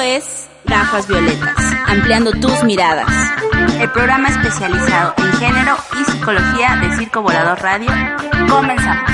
[0.00, 1.56] es Gafas Violetas,
[1.86, 3.08] ampliando tus miradas.
[3.78, 7.90] El programa especializado en género y psicología de Circo Volador Radio.
[8.48, 9.10] Comenzamos.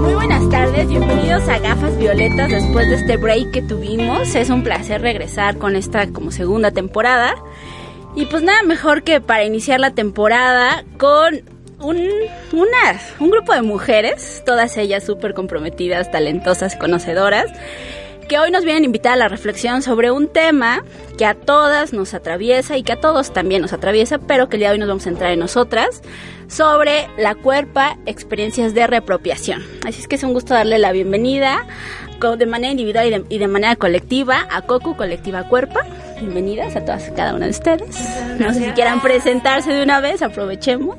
[0.00, 4.34] Muy buenas tardes, bienvenidos a Gafas Violetas después de este break que tuvimos.
[4.34, 7.34] Es un placer regresar con esta como segunda temporada.
[8.16, 11.42] Y pues nada mejor que para iniciar la temporada con
[11.80, 11.96] un,
[12.52, 17.46] una, un grupo de mujeres, todas ellas súper comprometidas, talentosas, conocedoras,
[18.28, 20.84] que hoy nos vienen a invitar a la reflexión sobre un tema
[21.16, 24.60] que a todas nos atraviesa y que a todos también nos atraviesa, pero que el
[24.60, 26.02] día de hoy nos vamos a centrar en nosotras,
[26.46, 29.62] sobre la cuerpa, experiencias de reapropiación.
[29.86, 31.66] Así es que es un gusto darle la bienvenida
[32.36, 35.86] de manera individual y de, y de manera colectiva a Cocu Colectiva Cuerpa.
[36.18, 37.96] Bienvenidas a todas y cada una de ustedes.
[38.40, 40.96] No sé si quieran presentarse de una vez, aprovechemos.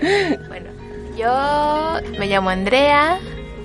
[0.48, 0.70] bueno,
[1.16, 3.18] yo me llamo Andrea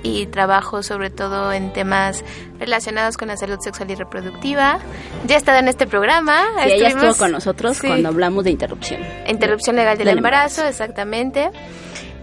[0.04, 2.24] y trabajo sobre todo en temas
[2.60, 4.80] relacionados con la salud sexual y reproductiva.
[5.26, 6.44] Ya he estado en este programa.
[6.66, 9.02] Y ella estuvo con nosotros cuando hablamos de interrupción.
[9.28, 11.52] Interrupción legal del, embarazo, exactamente.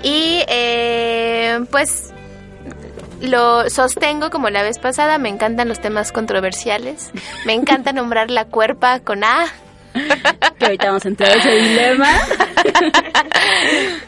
[0.02, 2.12] Y eh, pues
[3.20, 7.10] lo sostengo como la vez pasada, me encantan los temas controversiales,
[7.47, 9.47] me encanta nombrar la cuerpa con A,
[10.58, 12.08] que ahorita vamos a entrar en ese dilema.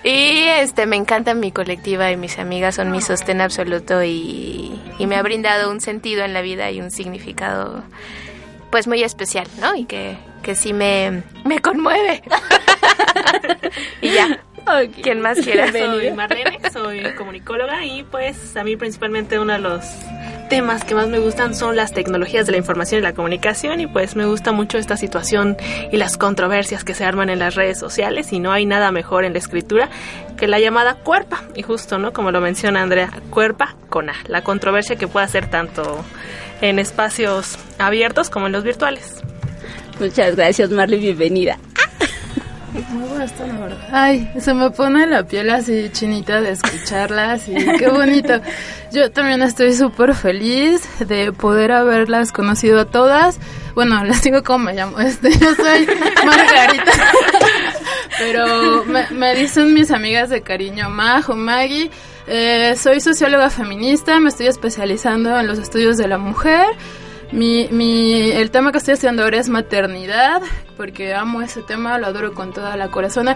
[0.05, 5.07] y este me encanta mi colectiva y mis amigas son mi sostén absoluto y, y,
[5.07, 7.83] me ha brindado un sentido en la vida y un significado
[8.71, 9.75] pues muy especial, ¿no?
[9.75, 12.23] Y que, que sí me, me conmueve.
[14.01, 14.41] y ya.
[15.03, 15.71] ¿Quién más quiere?
[15.73, 19.85] Soy Marlene, soy comunicóloga y pues a mí principalmente uno de los
[20.49, 23.87] temas que más me gustan son las tecnologías de la información y la comunicación y
[23.87, 25.57] pues me gusta mucho esta situación
[25.93, 29.25] y las controversias que se arman en las redes sociales y no hay nada mejor
[29.25, 29.89] en la escritura
[30.37, 32.13] que la llamada cuerpa y justo, ¿no?
[32.13, 36.05] Como lo menciona Andrea, cuerpa con A, la controversia que puede hacer tanto
[36.61, 39.23] en espacios abiertos como en los virtuales.
[40.01, 41.59] Muchas gracias Marley, bienvenida.
[43.93, 48.41] Ay, se me pone la piel así chinita de escucharlas y qué bonito.
[48.93, 53.39] Yo también estoy súper feliz de poder haberlas conocido a todas.
[53.75, 54.99] Bueno, les digo cómo me llamo.
[55.11, 55.87] Este, yo soy
[56.25, 56.93] Margarita.
[58.19, 61.91] Pero me, dicen mis amigas de cariño Majo, Maggie.
[62.27, 66.67] Eh, soy socióloga feminista, me estoy especializando en los estudios de la mujer.
[67.33, 70.43] Mi, mi, el tema que estoy estudiando ahora es maternidad,
[70.77, 73.29] porque amo ese tema, lo adoro con toda la corazón.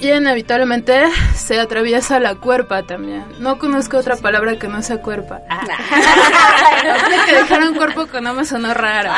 [0.00, 1.02] Y inevitablemente
[1.34, 3.24] se atraviesa la cuerpa también.
[3.40, 5.40] No conozco otra palabra que no sea cuerpa.
[5.50, 5.66] Ah.
[7.26, 9.10] que dejar un cuerpo con no me sonó raro.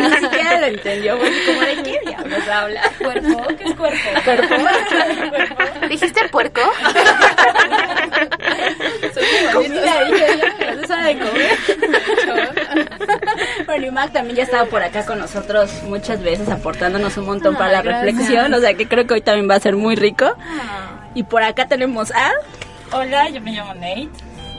[0.00, 1.16] Ni siquiera lo entendió.
[1.16, 2.82] ¿Cómo de qué diablos habla?
[2.98, 3.46] ¿Cuerpo?
[3.56, 3.98] ¿Qué es cuerpo?
[4.24, 4.54] ¿Cuerpo?
[5.30, 5.56] ¿Cuerpo?
[5.88, 6.60] ¿Dijiste el puerco?
[9.52, 9.94] Comida,
[11.04, 11.58] de comer.
[13.66, 17.26] bueno, y Mac también ya ha estado por acá con nosotros muchas veces aportándonos un
[17.26, 18.52] montón para la reflexión.
[18.52, 20.36] O sea que creo que hoy también va a ser muy rico
[21.14, 22.32] y por acá tenemos a...
[22.92, 24.08] Hola, yo me llamo Nate.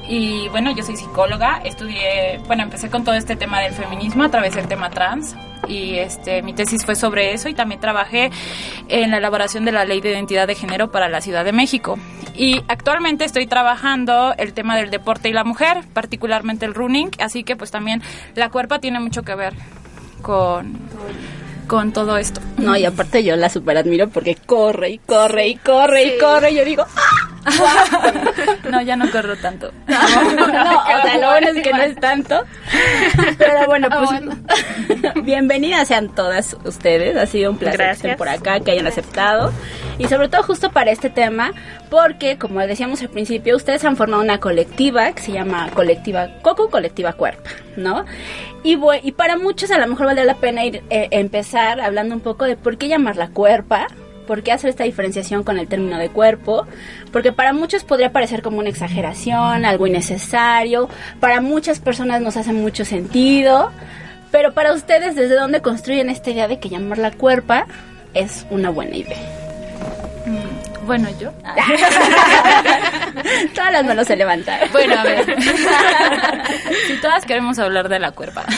[0.10, 4.30] Y bueno, yo soy psicóloga, estudié, bueno, empecé con todo este tema del feminismo a
[4.30, 5.36] través del tema trans
[5.68, 8.32] y este mi tesis fue sobre eso y también trabajé
[8.88, 11.98] en la elaboración de la Ley de Identidad de Género para la Ciudad de México.
[12.36, 17.44] Y actualmente estoy trabajando el tema del deporte y la mujer, particularmente el running, así
[17.44, 18.02] que pues también
[18.36, 19.54] la cuerpa tiene mucho que ver
[20.22, 20.78] con
[21.68, 22.42] con todo esto.
[22.58, 26.52] No, y aparte yo la super admiro porque corre y corre y corre y corre
[26.52, 27.38] y yo digo, ¡Ah!
[28.70, 29.72] no, ya no corro tanto.
[29.88, 32.44] No, o sea, lo bueno es que no es tanto.
[33.38, 37.18] Pero bueno, pues bienvenidas sean todas ustedes.
[37.18, 39.52] Ha sido un placer que estén por acá, que hayan aceptado.
[39.98, 41.52] Y sobre todo justo para este tema,
[41.90, 46.70] porque como decíamos al principio, ustedes han formado una colectiva que se llama Colectiva Coco,
[46.70, 48.06] Colectiva Cuerpa, ¿no?
[48.68, 52.44] Y, para muchos a lo mejor vale la pena ir eh, empezar hablando un poco
[52.44, 53.88] de por qué llamarla cuerpa,
[54.28, 56.68] por qué hacer esta diferenciación con el término de cuerpo,
[57.14, 60.90] porque para muchos podría parecer como una exageración, algo innecesario,
[61.22, 63.72] para muchas personas nos hace mucho sentido,
[64.32, 67.68] pero para ustedes, ¿desde dónde construyen esta idea de que llamarla cuerpa
[68.14, 69.48] es una buena idea?
[70.88, 71.32] Bueno, yo.
[73.54, 74.62] todas las manos se levantan.
[74.72, 75.36] Bueno, a ver.
[76.88, 78.46] si todas queremos hablar de la cuerpa.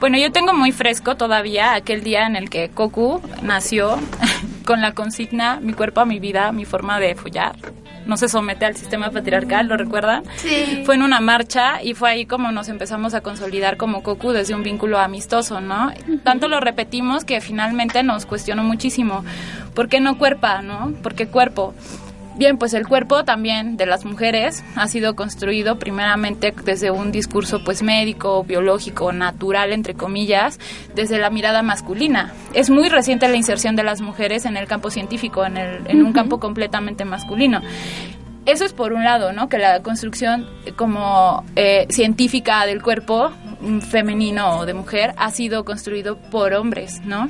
[0.00, 4.00] Bueno, yo tengo muy fresco todavía aquel día en el que Cocu nació
[4.64, 7.54] con la consigna mi cuerpo, mi vida, mi forma de follar.
[8.06, 10.24] No se somete al sistema patriarcal, ¿lo recuerdan?
[10.36, 10.82] Sí.
[10.84, 14.54] Fue en una marcha y fue ahí como nos empezamos a consolidar como Cocu desde
[14.54, 15.92] un vínculo amistoso, ¿no?
[16.24, 19.24] Tanto lo repetimos que finalmente nos cuestionó muchísimo.
[19.74, 20.92] ¿Por qué no cuerpa, no?
[21.02, 21.74] ¿Por qué cuerpo?
[22.34, 27.62] Bien, pues el cuerpo también de las mujeres ha sido construido primeramente desde un discurso
[27.62, 30.58] pues médico, biológico, natural, entre comillas,
[30.94, 32.32] desde la mirada masculina.
[32.54, 36.02] Es muy reciente la inserción de las mujeres en el campo científico, en, el, en
[36.02, 37.60] un campo completamente masculino.
[38.46, 39.48] Eso es por un lado, ¿no?
[39.48, 43.30] Que la construcción como eh, científica del cuerpo
[43.80, 47.28] femenino o de mujer ha sido construido por hombres, ¿no?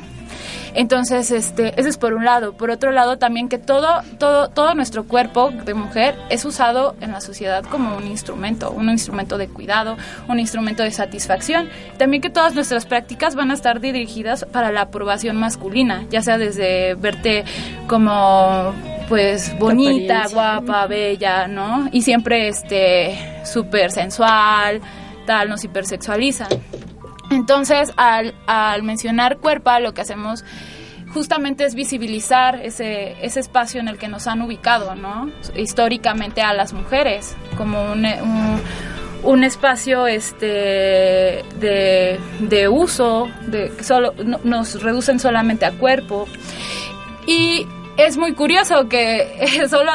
[0.74, 2.54] Entonces, este, eso es por un lado.
[2.54, 7.12] Por otro lado, también que todo, todo, todo nuestro cuerpo de mujer es usado en
[7.12, 9.96] la sociedad como un instrumento, un instrumento de cuidado,
[10.28, 11.68] un instrumento de satisfacción.
[11.98, 16.38] También que todas nuestras prácticas van a estar dirigidas para la aprobación masculina, ya sea
[16.38, 17.44] desde verte
[17.86, 18.72] como
[19.08, 21.88] pues bonita, guapa, bella, ¿no?
[21.92, 24.80] Y siempre este súper sensual,
[25.26, 26.48] tal, nos hipersexualizan.
[27.30, 30.44] Entonces, al, mencionar cuerpa, lo que hacemos
[31.14, 35.30] justamente es visibilizar ese, ese espacio en el que nos han ubicado, ¿no?
[35.56, 38.06] Históricamente a las mujeres, como un,
[39.22, 44.14] un, espacio este de, de, uso, de solo
[44.44, 46.26] nos reducen solamente a cuerpo.
[47.26, 47.66] Y
[47.96, 49.92] es muy curioso que, solo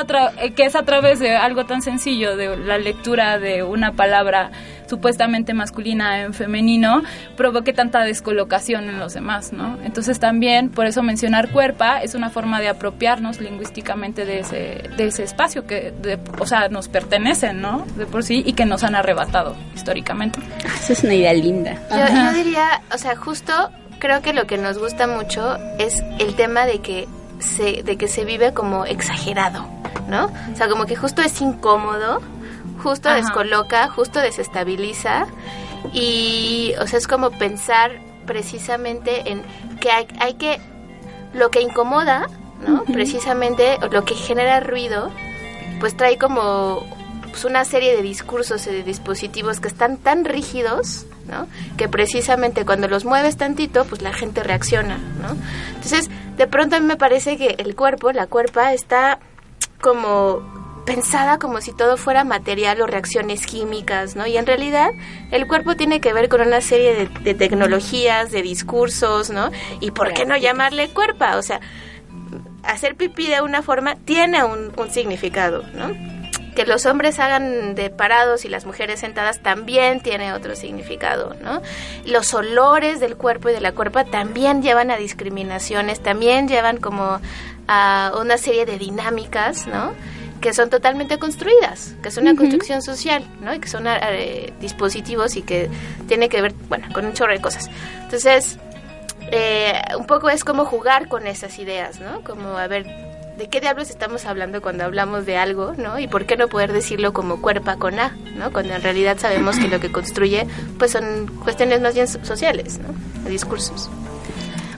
[0.56, 4.52] que es a través de algo tan sencillo, de la lectura de una palabra
[4.88, 7.04] supuestamente masculina en femenino,
[7.36, 9.78] provoque tanta descolocación en los demás, ¿no?
[9.84, 15.08] Entonces también, por eso mencionar cuerpa es una forma de apropiarnos lingüísticamente de ese, de
[15.08, 15.94] ese espacio que,
[16.40, 17.86] o sea, nos pertenecen, ¿no?
[17.98, 20.40] De por sí y que nos han arrebatado históricamente.
[20.64, 21.74] Esa es una idea linda.
[21.92, 23.54] Yo, yo diría, o sea, justo
[24.00, 27.08] creo que lo que nos gusta mucho es el tema de que
[27.40, 29.66] se, de que se vive como exagerado,
[30.08, 30.26] ¿no?
[30.26, 32.22] O sea, como que justo es incómodo,
[32.84, 35.28] justo descoloca, justo desestabiliza
[35.94, 39.42] y, o sea, es como pensar precisamente en
[39.80, 40.60] que hay, hay que,
[41.34, 42.28] lo que incomoda,
[42.66, 42.84] ¿no?
[42.86, 45.12] Precisamente lo que genera ruido,
[45.80, 46.86] pues trae como
[47.30, 51.48] pues, una serie de discursos y de dispositivos que están tan rígidos, ¿no?
[51.78, 55.36] Que precisamente cuando los mueves tantito, pues la gente reacciona, ¿no?
[55.76, 59.20] Entonces, de pronto a mí me parece que el cuerpo, la cuerpa, está
[59.82, 60.42] como
[60.86, 64.26] pensada como si todo fuera material o reacciones químicas, ¿no?
[64.26, 64.90] Y en realidad
[65.32, 69.52] el cuerpo tiene que ver con una serie de, tecnologías, de discursos, ¿no?
[69.82, 71.36] Y ¿por qué no llamarle cuerpa?
[71.36, 71.60] O sea,
[72.64, 76.17] hacer pipí de una forma tiene un, un significado, ¿no?
[76.58, 81.62] Que los hombres hagan de parados y las mujeres sentadas también tiene otro significado, ¿no?
[82.04, 87.22] Los olores del cuerpo y de la cuerpa también llevan a discriminaciones, también llevan como
[87.68, 89.94] a una serie de dinámicas, ¿no?
[90.42, 93.54] que son totalmente construidas, que es una construcción social, ¿no?
[93.54, 95.70] Y que son eh, dispositivos y que
[96.08, 97.70] tiene que ver, bueno, con un chorro de cosas.
[98.02, 98.58] Entonces,
[99.32, 102.22] eh, un poco es como jugar con esas ideas, ¿no?
[102.24, 103.07] Como, a ver,
[103.38, 106.00] ¿de qué diablos estamos hablando cuando hablamos de algo, ¿no?
[106.00, 108.52] Y por qué no poder decirlo como cuerpa con A, ¿no?
[108.52, 110.48] Cuando en realidad sabemos que lo que construye,
[110.80, 113.30] pues son cuestiones más bien sociales, ¿no?
[113.30, 113.90] Discursos.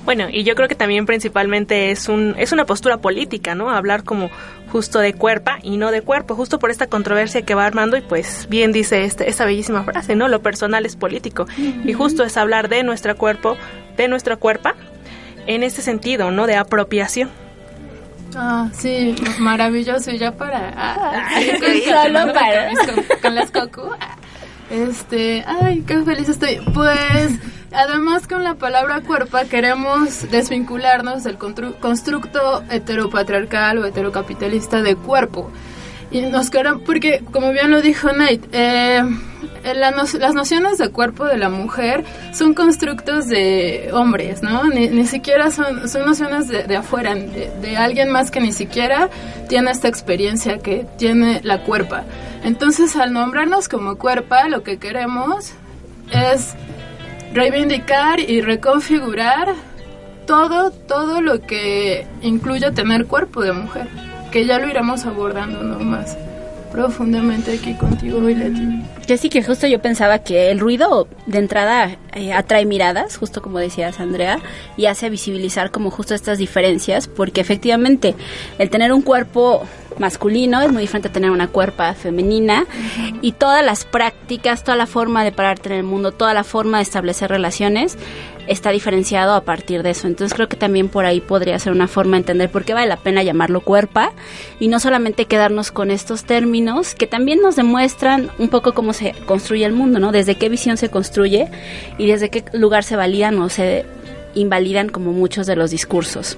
[0.04, 3.70] Bueno, y yo creo que también principalmente es un es una postura política, ¿no?
[3.70, 4.30] Hablar como
[4.72, 8.02] justo de cuerpa y no de cuerpo, justo por esta controversia que va armando y
[8.02, 10.28] pues bien dice este, esta bellísima frase, ¿no?
[10.28, 13.56] Lo personal es político y justo es hablar de nuestro cuerpo,
[13.98, 14.76] de nuestra cuerpa
[15.48, 16.48] en ese sentido, ¿no?
[16.48, 17.30] De apropiación.
[18.36, 20.12] Ah, sí, maravilloso.
[20.12, 20.74] Y ya para.
[20.76, 21.30] Ah,
[21.86, 22.72] solo para.
[23.22, 23.90] Con, las cocu.
[24.00, 24.16] Ah,
[24.70, 25.44] este.
[25.46, 26.60] Ay, qué feliz estoy.
[26.74, 27.32] Pues.
[27.72, 35.52] Además, con la palabra cuerpa queremos desvincularnos del constructo heteropatriarcal o heterocapitalista de cuerpo.
[36.12, 39.04] Y nos queremos, porque como bien lo dijo Nate, eh,
[39.64, 44.64] las nociones de cuerpo de la mujer son constructos de hombres, ¿no?
[44.70, 49.10] Ni, siquiera son, son nociones de, afuera, de, de, alguien más que ni siquiera
[49.48, 52.06] tiene esta experiencia que tiene la cuerpa.
[52.44, 55.52] Entonces, al nombrarnos como cuerpa, lo que queremos
[56.12, 56.56] es
[57.34, 59.54] reivindicar y reconfigurar
[60.26, 63.88] todo, todo lo que incluye tener cuerpo de mujer,
[64.32, 65.80] que ya lo iremos abordando ¿no?
[65.80, 66.18] más
[66.72, 68.84] profundamente aquí contigo, Leti.
[69.08, 73.42] Que sí, que justo yo pensaba que el ruido de entrada eh, atrae miradas, justo
[73.42, 74.40] como decías Andrea,
[74.78, 78.16] y hace visibilizar como justo estas diferencias, porque efectivamente
[78.60, 79.64] el tener un cuerpo
[79.98, 82.66] masculino es muy diferente a tener una cuerpa femenina
[83.22, 86.78] y todas las prácticas, toda la forma de pararte en el mundo, toda la forma
[86.78, 87.98] de establecer relaciones
[88.50, 90.08] está diferenciado a partir de eso.
[90.08, 92.88] Entonces creo que también por ahí podría ser una forma de entender por qué vale
[92.88, 94.12] la pena llamarlo cuerpa
[94.60, 99.14] y no solamente quedarnos con estos términos que también nos demuestran un poco cómo se
[99.28, 100.12] construye el mundo, ¿no?
[100.12, 101.48] Desde qué visión se construye
[102.00, 103.86] y desde qué lugar se validan o se
[104.34, 106.38] invalidan como muchos de los discursos.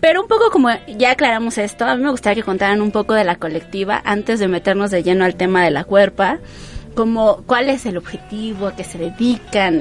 [0.00, 3.12] Pero un poco como ya aclaramos esto, a mí me gustaría que contaran un poco
[3.12, 6.38] de la colectiva antes de meternos de lleno al tema de la cuerpa,
[6.94, 9.80] como cuál es el objetivo, a qué se dedican,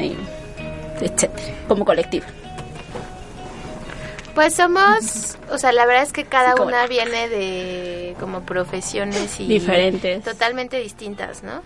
[1.02, 2.26] etcétera, como colectiva.
[4.36, 9.48] Pues somos, o sea, la verdad es que cada una viene de como profesiones y
[9.48, 10.24] Diferentes.
[10.24, 11.62] totalmente distintas, ¿no?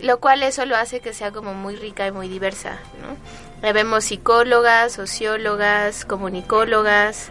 [0.00, 3.72] Lo cual eso lo hace que sea como muy rica y muy diversa, ¿no?
[3.72, 7.28] Vemos psicólogas, sociólogas, comunicólogas,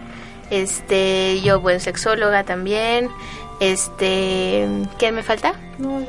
[0.49, 3.09] este, yo, buen sexóloga también,
[3.61, 5.53] este, ¿qué me falta?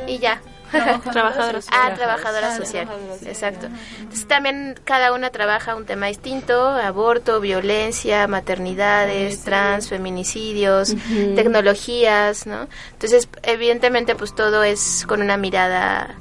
[0.08, 0.40] Y ya.
[1.12, 2.88] Trabajadora Ah, trabajadora social,
[3.24, 3.66] exacto.
[4.00, 10.94] Entonces también cada una trabaja un tema distinto, aborto, violencia, maternidades, trans, feminicidios,
[11.34, 12.68] tecnologías, ¿no?
[12.92, 16.16] Entonces, evidentemente, pues todo es con una mirada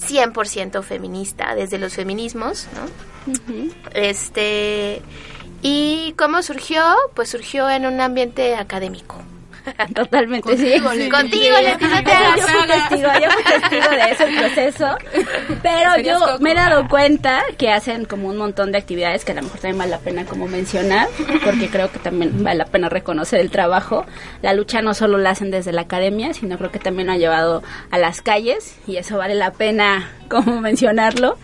[0.00, 3.32] 100% feminista, desde los feminismos, ¿no?
[3.94, 5.02] Este,
[5.62, 6.82] ¿y cómo surgió?
[7.14, 9.16] Pues surgió en un ambiente académico.
[9.94, 10.80] Totalmente, sí.
[10.80, 12.36] Contigo, Leti, no te hagas.
[12.36, 14.96] Yo fui testigo, yo fui testigo de ese proceso,
[15.62, 16.38] pero yo Coco.
[16.40, 19.60] me he dado cuenta que hacen como un montón de actividades que a lo mejor
[19.60, 21.08] también vale la pena como mencionar,
[21.44, 24.06] porque creo que también vale la pena reconocer el trabajo.
[24.42, 27.18] La lucha no solo la hacen desde la academia, sino creo que también lo han
[27.18, 31.38] llevado a las calles y eso vale la pena como mencionarlo.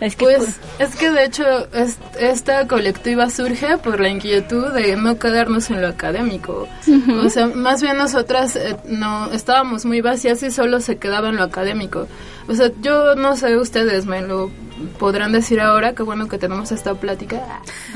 [0.00, 4.94] Es que Pues es que de hecho es- esta colectiva surge por la inquietud de
[4.96, 6.68] no quedarnos en lo académico.
[7.24, 11.36] O sea, más bien nosotras eh, no estábamos muy vacías y solo se quedaba en
[11.36, 12.06] lo académico.
[12.48, 14.50] O sea, yo no sé ustedes me lo
[15.00, 17.40] podrán decir ahora, qué bueno que tenemos esta plática.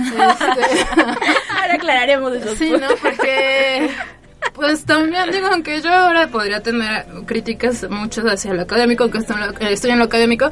[0.01, 0.15] Este,
[0.97, 2.57] ahora aclararemos eso.
[2.57, 2.89] Sí, ¿no?
[3.01, 3.91] Porque,
[4.55, 9.93] pues también digo, aunque yo ahora podría tener críticas muchas hacia lo académico, eh, estoy
[9.93, 10.51] en lo académico,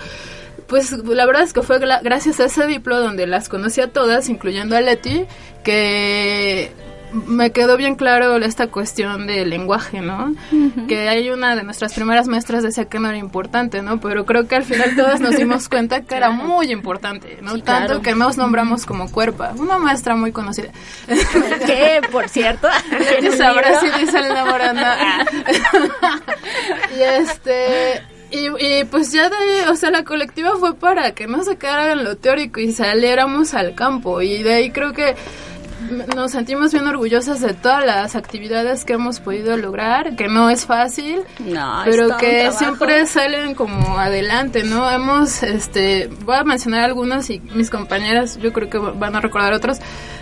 [0.71, 4.29] pues la verdad es que fue gracias a ese diplo donde las conocí a todas,
[4.29, 5.27] incluyendo a Leti,
[5.65, 6.73] que
[7.13, 10.33] me quedó bien claro esta cuestión del lenguaje, ¿no?
[10.87, 14.01] Que hay una de nuestras primeras maestras decía que no era importante, ¿no?
[14.01, 17.57] Pero creo que al final todas nos dimos cuenta que era muy importante, ¿no?
[17.57, 18.03] Sí, Tanto claro.
[18.03, 19.53] que nos nombramos como cuerpa.
[19.59, 20.71] Una maestra muy conocida.
[21.67, 22.69] que, por cierto,
[23.21, 23.81] libro.
[23.81, 24.83] si dice el nombre no.
[26.97, 31.27] y este y, y pues ya de ahí, o sea, la colectiva fue para que
[31.27, 34.23] no se quedara en lo teórico y saliéramos al campo.
[34.23, 35.15] Y de ahí creo que
[36.15, 40.67] nos sentimos bien orgullosas de todas las actividades que hemos podido lograr, que no es
[40.67, 44.91] fácil, No, pero que siempre salen como adelante, ¿no?
[44.91, 49.53] Hemos, este, voy a mencionar algunos y mis compañeras, yo creo que van a recordar
[49.53, 49.79] otros,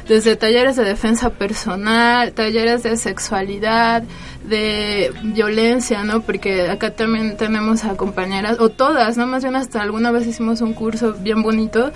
[0.09, 4.03] desde talleres de defensa personal, talleres de sexualidad,
[4.45, 6.23] de violencia, ¿no?
[6.23, 9.27] Porque acá también tenemos a compañeras, o todas, ¿no?
[9.27, 11.93] Más bien hasta alguna vez hicimos un curso bien bonito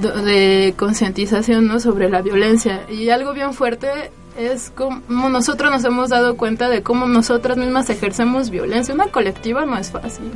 [0.00, 1.78] de concientización, ¿no?
[1.78, 2.82] Sobre la violencia.
[2.90, 7.90] Y algo bien fuerte es como nosotros nos hemos dado cuenta de cómo nosotras mismas
[7.90, 8.94] ejercemos violencia.
[8.94, 10.30] Una colectiva no es fácil.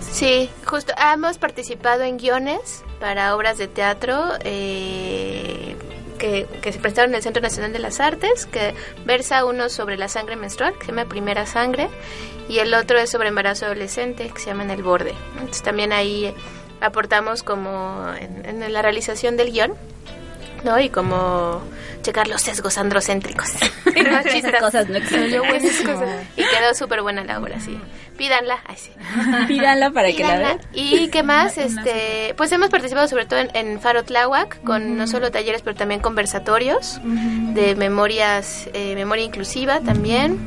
[0.00, 5.76] Sí, justo hemos participado en guiones para obras de teatro eh,
[6.18, 9.96] que, que se prestaron en el Centro Nacional de las Artes, que versa uno sobre
[9.96, 11.88] la sangre menstrual, que se llama Primera Sangre,
[12.48, 15.14] y el otro es sobre embarazo adolescente, que se llama En el Borde.
[15.38, 16.32] Entonces también ahí
[16.80, 19.74] aportamos como en, en la realización del guion,
[20.64, 20.78] ¿no?
[20.80, 21.62] Y como
[22.02, 23.48] checar los sesgos androcéntricos.
[24.26, 25.32] Esas cosas no existen.
[25.54, 26.08] Esas cosas.
[26.36, 27.78] Y quedó súper buena la obra, sí.
[28.16, 28.58] Pídanla.
[28.66, 28.90] Ay, sí.
[29.48, 30.58] Pídanla para que la vean.
[30.72, 35.06] Y qué más, este, pues hemos participado sobre todo en, en Faro Tláhuac, con no
[35.06, 40.38] solo talleres, pero también conversatorios de memorias, eh, memoria inclusiva también.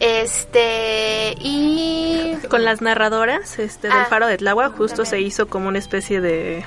[0.00, 5.10] Este, y Con las narradoras este, del Ah, Faro de Tláhuac justo también.
[5.10, 6.64] se hizo como una especie de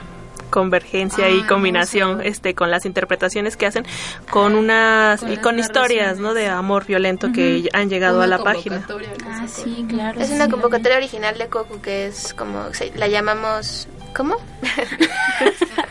[0.50, 3.86] convergencia y combinación este con las interpretaciones que hacen
[4.30, 8.40] con unas Con y con historias no de amor violento que han llegado a la
[8.40, 8.86] página.
[9.30, 10.20] Ah, sí, claro.
[10.20, 14.36] es una convocatoria original de Coco que es como, se- la llamamos, ¿cómo?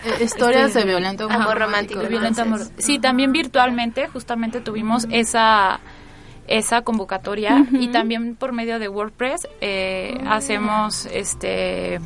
[0.04, 2.00] Eh, historias de violento Amor romántico.
[2.00, 2.60] De violento amor.
[2.78, 5.80] Sí, también virtualmente, justamente tuvimos esa
[6.48, 12.00] esa convocatoria y también por medio de WordPress eh, hacemos este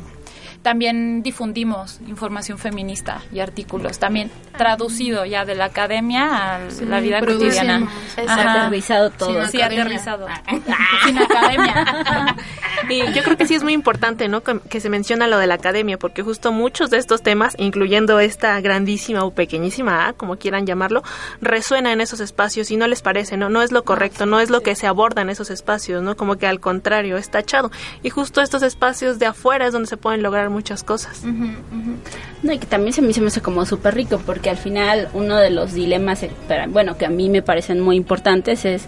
[0.61, 7.19] también difundimos información feminista y artículos también traducido ya de la academia a la vida
[7.19, 7.87] cotidiana.
[8.27, 9.41] Aterrizado todo.
[9.41, 9.83] Sin sí academia.
[9.83, 10.27] aterrizado
[11.05, 12.35] sin academia
[12.89, 14.41] Y yo creo que sí es muy importante, ¿no?
[14.43, 18.19] Que, que se menciona lo de la academia, porque justo muchos de estos temas, incluyendo
[18.19, 21.03] esta grandísima o pequeñísima A, como quieran llamarlo,
[21.41, 23.49] resuena en esos espacios y no les parece, ¿no?
[23.49, 26.17] No es lo correcto, no es lo que se aborda en esos espacios, ¿no?
[26.17, 27.71] Como que al contrario, es tachado.
[28.03, 31.23] Y justo estos espacios de afuera es donde se pueden lograr muchas cosas.
[31.23, 35.09] No, y que también se me, se me hace como súper rico, porque al final
[35.13, 36.31] uno de los dilemas, eh,
[36.69, 38.83] bueno, que a mí me parecen muy importantes es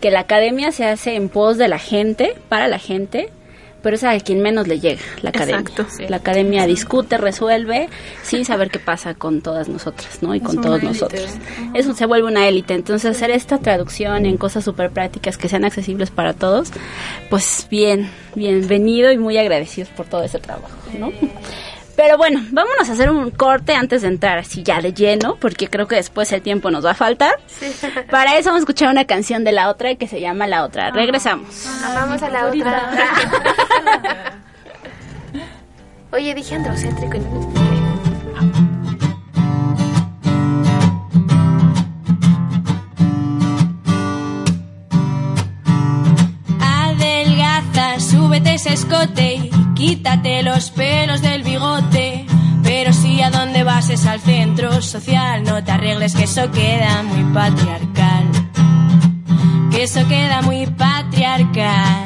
[0.00, 3.30] que la academia se hace en pos de la gente, para la gente,
[3.84, 5.60] pero es a quien menos le llega la academia.
[5.60, 6.06] Exacto, sí.
[6.08, 7.90] La academia discute, resuelve,
[8.22, 10.34] sin saber qué pasa con todas nosotras, ¿no?
[10.34, 10.86] Y con todos élite.
[10.86, 11.26] nosotros.
[11.74, 12.72] Eso se vuelve una élite.
[12.74, 16.72] Entonces, hacer esta traducción en cosas súper prácticas que sean accesibles para todos,
[17.28, 21.12] pues bien, bienvenido y muy agradecidos por todo ese trabajo, ¿no?
[21.96, 25.68] Pero bueno, vámonos a hacer un corte antes de entrar así ya de lleno, porque
[25.68, 27.34] creo que después el tiempo nos va a faltar.
[28.10, 30.90] Para eso vamos a escuchar una canción de la otra que se llama La Otra.
[30.90, 31.66] Regresamos.
[31.82, 32.90] Vamos a la otra.
[36.12, 37.18] Oye, dije androcéntrico.
[46.60, 51.43] Adelgaza, súbete ese escote y quítate los pelos del
[53.84, 58.24] a dónde vas es al centro social, no te arregles que eso queda muy patriarcal.
[59.70, 62.04] Que eso queda muy patriarcal.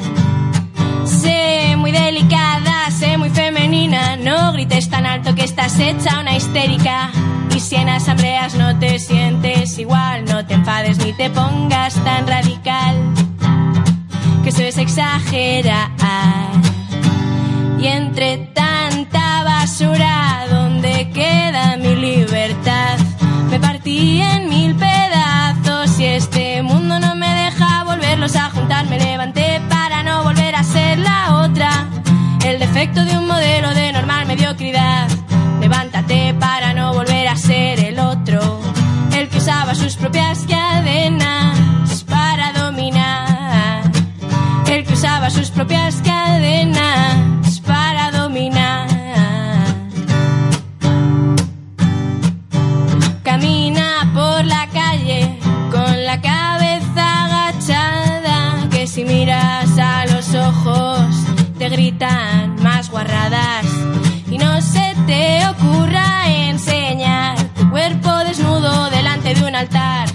[1.05, 7.11] Sé muy delicada, sé muy femenina, no grites tan alto que estás hecha una histérica.
[7.55, 12.27] Y si en asambleas no te sientes igual, no te enfades ni te pongas tan
[12.27, 12.97] radical
[14.43, 15.91] que eso es exagerar.
[17.81, 20.58] Y entre tanta basura, ¿dónde queda mi
[22.17, 22.99] libertad?
[23.51, 28.87] Me partí en mil pedazos y este mundo no me deja volverlos a juntar.
[28.87, 31.71] Me levanté para no volver a ser la otra.
[32.45, 35.09] El defecto de un modelo de normal mediocridad.
[35.61, 38.61] Levántate para no volver a ser el otro.
[39.13, 41.68] El que usaba sus propias cadenas
[64.29, 70.09] Y no se te ocurra enseñar tu cuerpo desnudo delante de un altar.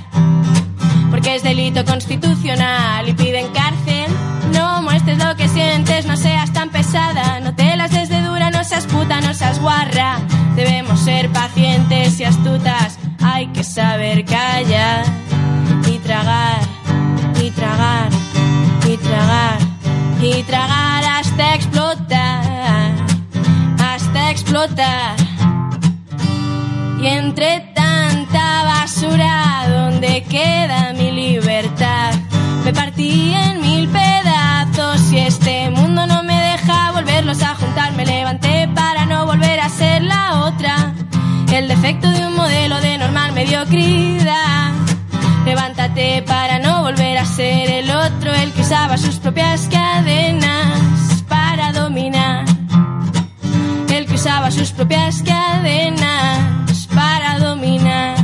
[1.09, 4.11] Porque es delito constitucional y piden cárcel.
[4.51, 8.51] No muestres lo que sientes, no seas tan pesada, no te las des de dura,
[8.51, 10.19] no seas puta, no seas guarra.
[10.57, 15.05] Debemos ser pacientes y astutas, hay que saber callar
[27.01, 32.13] Y entre tanta basura, ¿dónde queda mi libertad?
[32.63, 37.91] Me partí en mil pedazos y este mundo no me deja volverlos a juntar.
[37.97, 40.93] Me levanté para no volver a ser la otra.
[41.51, 44.71] El defecto de un modelo de normal mediocridad.
[45.43, 50.72] Levántate para no volver a ser el otro, el que usaba sus propias cadenas
[54.71, 58.15] propias cadenas para dominar.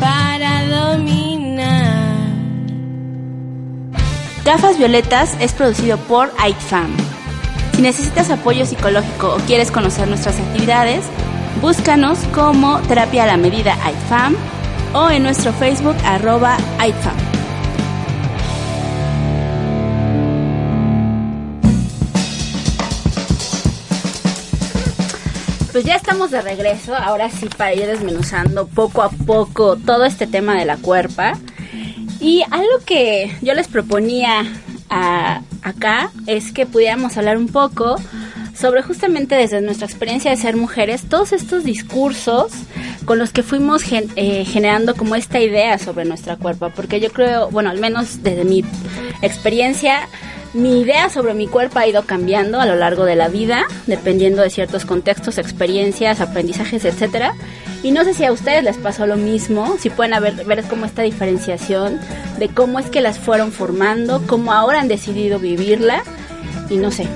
[0.00, 2.04] Para dominar.
[4.44, 6.96] Gafas Violetas es producido por AITFAM.
[7.74, 11.04] Si necesitas apoyo psicológico o quieres conocer nuestras actividades,
[11.60, 14.36] búscanos como Terapia a la Medida AITFAM
[14.94, 17.29] o en nuestro Facebook arroba AITFAM.
[25.72, 30.26] Pues ya estamos de regreso, ahora sí para ir desmenuzando poco a poco todo este
[30.26, 31.38] tema de la cuerpa.
[32.18, 34.44] Y algo que yo les proponía
[34.88, 37.96] acá es que pudiéramos hablar un poco
[38.52, 42.52] sobre justamente desde nuestra experiencia de ser mujeres, todos estos discursos
[43.04, 47.48] con los que fuimos eh, generando como esta idea sobre nuestra cuerpo, porque yo creo,
[47.50, 48.64] bueno, al menos desde mi
[49.22, 50.08] experiencia,
[50.52, 54.42] mi idea sobre mi cuerpo ha ido cambiando a lo largo de la vida, dependiendo
[54.42, 57.34] de ciertos contextos, experiencias, aprendizajes, etcétera.
[57.82, 60.86] Y no sé si a ustedes les pasó lo mismo, si pueden haber, ver como
[60.86, 62.00] esta diferenciación
[62.38, 66.02] de cómo es que las fueron formando, cómo ahora han decidido vivirla
[66.68, 67.06] y no sé.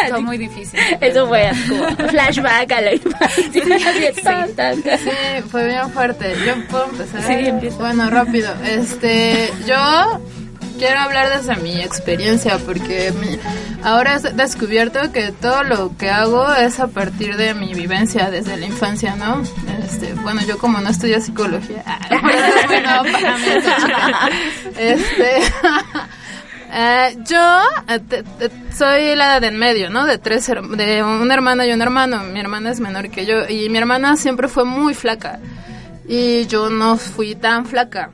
[0.08, 0.78] Fue muy difícil.
[1.00, 3.50] Eso fue como flashback a la infancia.
[4.98, 6.34] Sí, fue bien fuerte.
[6.46, 7.22] Yo puedo empezar.
[7.22, 7.76] Sí, empieza.
[7.78, 8.52] Bueno, rápido.
[8.64, 10.20] Este, yo
[10.78, 13.38] quiero hablar desde mi experiencia porque mi-
[13.82, 18.56] ahora he descubierto que todo lo que hago es a partir de mi vivencia desde
[18.56, 19.42] la infancia, ¿no?
[19.84, 23.44] Este, bueno, yo como no estudio psicología, nuevo para mí.
[24.78, 25.42] Este,
[26.72, 30.06] eh, yo eh, soy la de en medio, ¿no?
[30.06, 32.22] De tres, de una hermana y un hermano.
[32.24, 35.40] Mi hermana es menor que yo y mi hermana siempre fue muy flaca
[36.06, 38.10] y yo no fui tan flaca.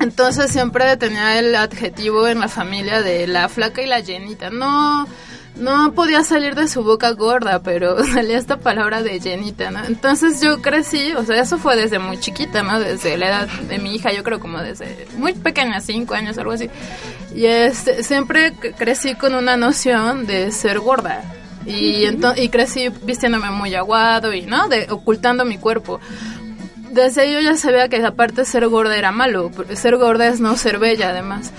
[0.00, 4.50] Entonces siempre tenía el adjetivo en la familia de la flaca y la llenita.
[4.50, 5.06] No,
[5.56, 9.84] no podía salir de su boca gorda, pero salía esta palabra de llenita, ¿no?
[9.84, 12.80] Entonces yo crecí, o sea, eso fue desde muy chiquita, ¿no?
[12.80, 16.52] Desde la edad de mi hija, yo creo como desde muy pequeña, cinco años, algo
[16.52, 16.70] así.
[17.34, 21.22] Y este, siempre crecí con una noción de ser gorda.
[21.64, 24.68] Y, y crecí vistiéndome muy aguado y, ¿no?
[24.68, 26.00] De, ocultando mi cuerpo
[26.92, 30.40] desde ahí yo ya sabía que aparte ser gorda era malo, porque ser gorda es
[30.40, 31.50] no ser bella además.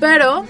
[0.00, 0.44] Pero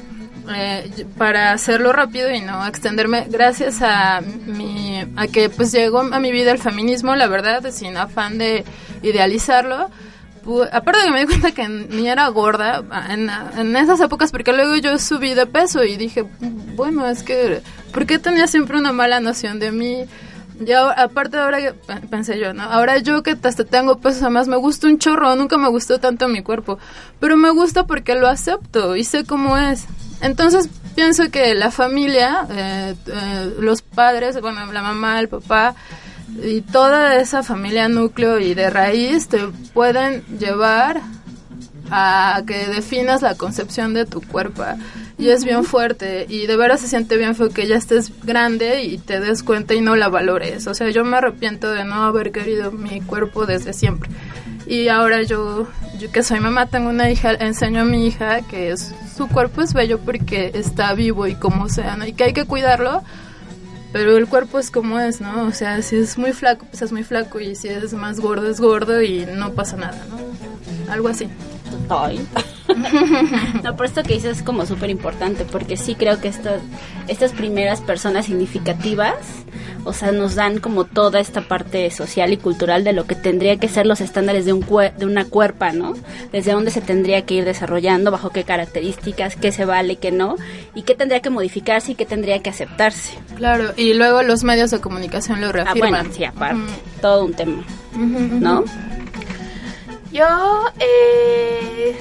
[0.54, 6.20] eh, para hacerlo rápido y no extenderme, gracias a mi a que pues llegó a
[6.20, 8.64] mi vida el feminismo, la verdad, sin afán de
[9.02, 9.90] idealizarlo.
[10.72, 14.52] Aparte de que me di cuenta que ni era gorda en, en esas épocas, porque
[14.52, 16.24] luego yo subí de peso y dije,
[16.74, 20.04] bueno, es que, ¿por qué tenía siempre una mala noción de mí?
[20.66, 21.72] Y ahora- aparte ahora que-
[22.08, 22.62] pensé yo, ¿no?
[22.62, 26.28] Ahora yo que hasta tengo pesos además me gusta un chorro, nunca me gustó tanto
[26.28, 26.78] mi cuerpo,
[27.20, 29.86] pero me gusta porque lo acepto y sé cómo es.
[30.20, 35.74] Entonces pienso que la familia, eh, eh, los padres, bueno, la mamá, el papá
[36.42, 39.38] y toda esa familia núcleo y de raíz te
[39.74, 41.00] pueden llevar
[41.90, 44.62] a que definas la concepción de tu cuerpo.
[45.22, 48.82] Y es bien fuerte y de veras se siente bien feo que ya estés grande
[48.82, 50.66] y te des cuenta y no la valores.
[50.66, 54.10] O sea, yo me arrepiento de no haber querido mi cuerpo desde siempre.
[54.66, 55.68] Y ahora yo,
[56.00, 59.74] yo que soy mamá, tengo una hija, enseño a mi hija que su cuerpo es
[59.74, 62.04] bello porque está vivo y como sea, ¿no?
[62.04, 63.04] Y que hay que cuidarlo,
[63.92, 65.44] pero el cuerpo es como es, ¿no?
[65.44, 68.50] O sea, si es muy flaco, pues es muy flaco y si es más gordo,
[68.50, 70.92] es gordo y no pasa nada, ¿no?
[70.92, 71.28] Algo así.
[73.62, 76.60] no, pero esto que dices es como súper importante, porque sí creo que estas
[77.08, 79.14] estas primeras personas significativas,
[79.84, 83.56] o sea, nos dan como toda esta parte social y cultural de lo que tendría
[83.58, 85.94] que ser los estándares de, un cue- de una cuerpa, ¿no?
[86.30, 90.36] Desde dónde se tendría que ir desarrollando, bajo qué características, qué se vale, qué no,
[90.74, 93.18] y qué tendría que modificarse y qué tendría que aceptarse.
[93.36, 95.90] Claro, y luego los medios de comunicación lo Ah, reafirman.
[95.90, 96.60] bueno, sí, aparte,
[97.00, 97.64] todo un tema,
[97.96, 98.64] ¿no?
[100.12, 100.26] Yo
[100.78, 101.96] eh,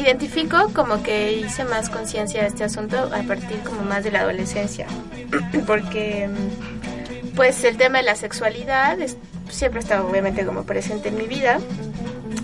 [0.00, 4.20] identifico como que hice más conciencia de este asunto a partir como más de la
[4.20, 4.86] adolescencia,
[5.66, 9.16] porque mm, pues el tema de la sexualidad es-
[9.50, 11.58] siempre ha estado obviamente como presente en mi vida.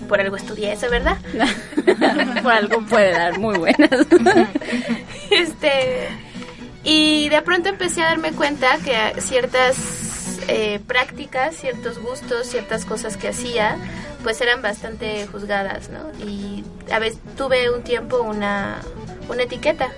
[0.09, 1.17] Por algo estudié eso, ¿verdad?
[2.43, 3.89] Por algo puede dar muy buenas.
[5.31, 6.07] este
[6.83, 9.75] y de pronto empecé a darme cuenta que ciertas
[10.47, 13.77] eh, prácticas, ciertos gustos, ciertas cosas que hacía,
[14.23, 16.11] pues eran bastante juzgadas, ¿no?
[16.25, 18.81] Y a veces tuve un tiempo una,
[19.29, 19.89] una etiqueta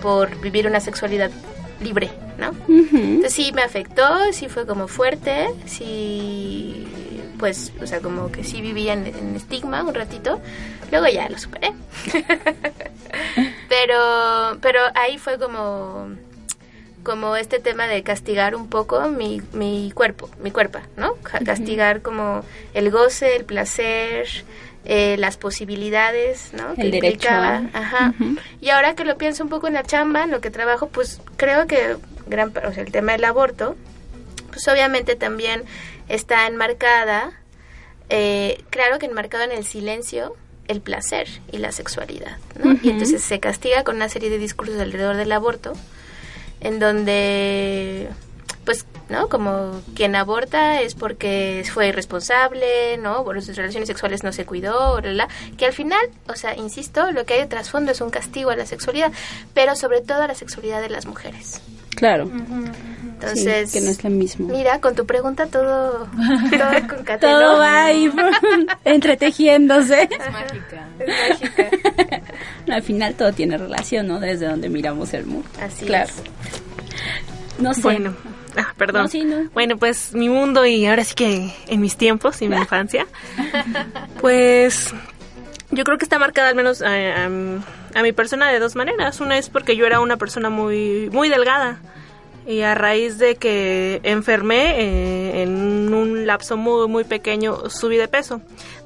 [0.00, 1.30] por vivir una sexualidad
[1.80, 2.52] libre, ¿no?
[2.68, 6.86] Entonces sí me afectó, sí fue como fuerte, sí,
[7.38, 10.40] pues, o sea, como que sí vivía en, en estigma un ratito,
[10.90, 11.72] luego ya lo superé.
[13.68, 16.10] pero, pero ahí fue como,
[17.02, 21.14] como este tema de castigar un poco mi, mi cuerpo, mi cuerpo, ¿no?
[21.22, 24.26] Ca- Castigar como el goce, el placer,
[24.84, 26.72] eh, las posibilidades, ¿no?
[26.76, 27.62] El derecho implicaba.
[27.72, 28.14] a- Ajá.
[28.60, 31.20] Y ahora que lo pienso un poco en la chamba, en lo que trabajo, pues
[31.36, 33.76] creo que gran, o sea, el tema del aborto,
[34.50, 35.64] pues obviamente también
[36.08, 37.32] está enmarcada,
[38.08, 40.34] eh, claro que enmarcado en el silencio,
[40.68, 42.72] el placer y la sexualidad, ¿no?
[42.82, 45.72] Y entonces se castiga con una serie de discursos alrededor del aborto,
[46.60, 48.08] en donde,
[48.64, 49.28] pues, ¿no?
[49.28, 53.24] Como quien aborta es porque fue irresponsable, ¿no?
[53.24, 57.10] Por sus relaciones sexuales no se cuidó, bla, bla, que al final, o sea, insisto,
[57.12, 59.12] lo que hay de trasfondo es un castigo a la sexualidad,
[59.54, 61.60] pero sobre todo a la sexualidad de las mujeres.
[61.96, 62.30] Claro.
[62.32, 64.48] Entonces, Sí, que no es lo mismo.
[64.48, 67.38] Mira, con tu pregunta todo, todo concatenó.
[67.38, 68.10] Todo va ahí
[68.84, 70.04] entretejiéndose.
[70.04, 70.88] Es mágica.
[72.76, 74.20] Al final todo tiene relación, ¿no?
[74.20, 75.48] Desde donde miramos el mundo.
[75.60, 76.08] Así Claro.
[76.10, 76.22] es.
[77.60, 77.82] No sé.
[77.82, 78.14] Bueno,
[78.56, 79.02] ah, perdón.
[79.02, 79.50] No, sí, no.
[79.52, 83.06] Bueno, pues mi mundo y ahora sí que en mis tiempos y mi infancia,
[84.20, 84.92] pues
[85.70, 87.30] yo creo que está marcada al menos a, a-
[87.92, 89.20] a mi persona de dos maneras.
[89.20, 91.80] Una es porque yo era una persona muy muy delgada.
[92.46, 98.08] y a raíz de que enfermé eh, en un lapso muy muy pequeño subí de
[98.08, 98.40] peso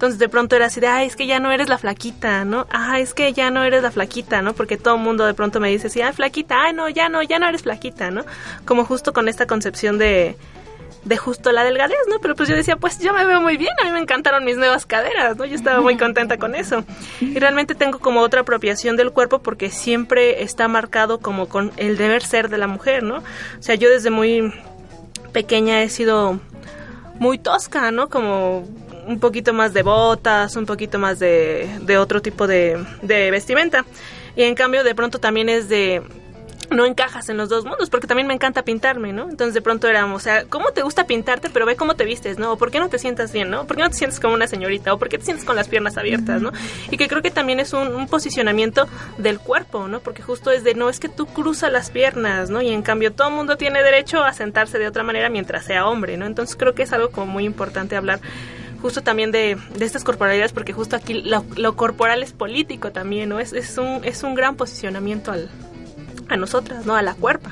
[0.04, 2.66] entonces de pronto era así de ay es que ya no eres la flaquita no
[2.68, 5.60] ah es que ya no eres la flaquita no porque todo el mundo de pronto
[5.60, 8.22] me dice sí ay flaquita ay no ya no ya no eres flaquita no
[8.66, 10.36] como justo con esta concepción de
[11.04, 12.18] de justo la delgadez, ¿no?
[12.18, 14.56] Pero pues yo decía, pues yo me veo muy bien, a mí me encantaron mis
[14.56, 15.44] nuevas caderas, ¿no?
[15.44, 16.82] Yo estaba muy contenta con eso.
[17.20, 21.98] Y realmente tengo como otra apropiación del cuerpo porque siempre está marcado como con el
[21.98, 23.16] deber ser de la mujer, ¿no?
[23.18, 24.50] O sea, yo desde muy
[25.34, 26.40] pequeña he sido
[27.18, 28.08] muy tosca, ¿no?
[28.08, 28.66] Como
[29.06, 33.84] un poquito más de botas, un poquito más de, de otro tipo de, de vestimenta.
[34.36, 36.02] Y en cambio de pronto también es de
[36.70, 39.28] no encajas en los dos mundos, porque también me encanta pintarme, ¿no?
[39.28, 41.50] Entonces de pronto éramos, o sea, ¿cómo te gusta pintarte?
[41.50, 42.52] Pero ve cómo te vistes, ¿no?
[42.52, 43.66] O ¿por qué no te sientas bien, ¿no?
[43.66, 44.92] ¿Por qué no te sientes como una señorita?
[44.92, 46.52] ¿O por qué te sientes con las piernas abiertas, ¿no?
[46.90, 48.88] Y que creo que también es un, un posicionamiento
[49.18, 50.00] del cuerpo, ¿no?
[50.00, 52.62] Porque justo es de, no, es que tú cruzas las piernas, ¿no?
[52.62, 55.86] Y en cambio todo el mundo tiene derecho a sentarse de otra manera mientras sea
[55.86, 56.26] hombre, ¿no?
[56.26, 58.20] Entonces creo que es algo como muy importante hablar
[58.84, 63.40] justo también de, de estas corporalidades, porque justo aquí lo, corporal es político también, ¿no?
[63.40, 65.48] Es, es, un, es un gran posicionamiento al,
[66.28, 66.94] a nosotras, ¿no?
[66.94, 67.50] A la cuerpa.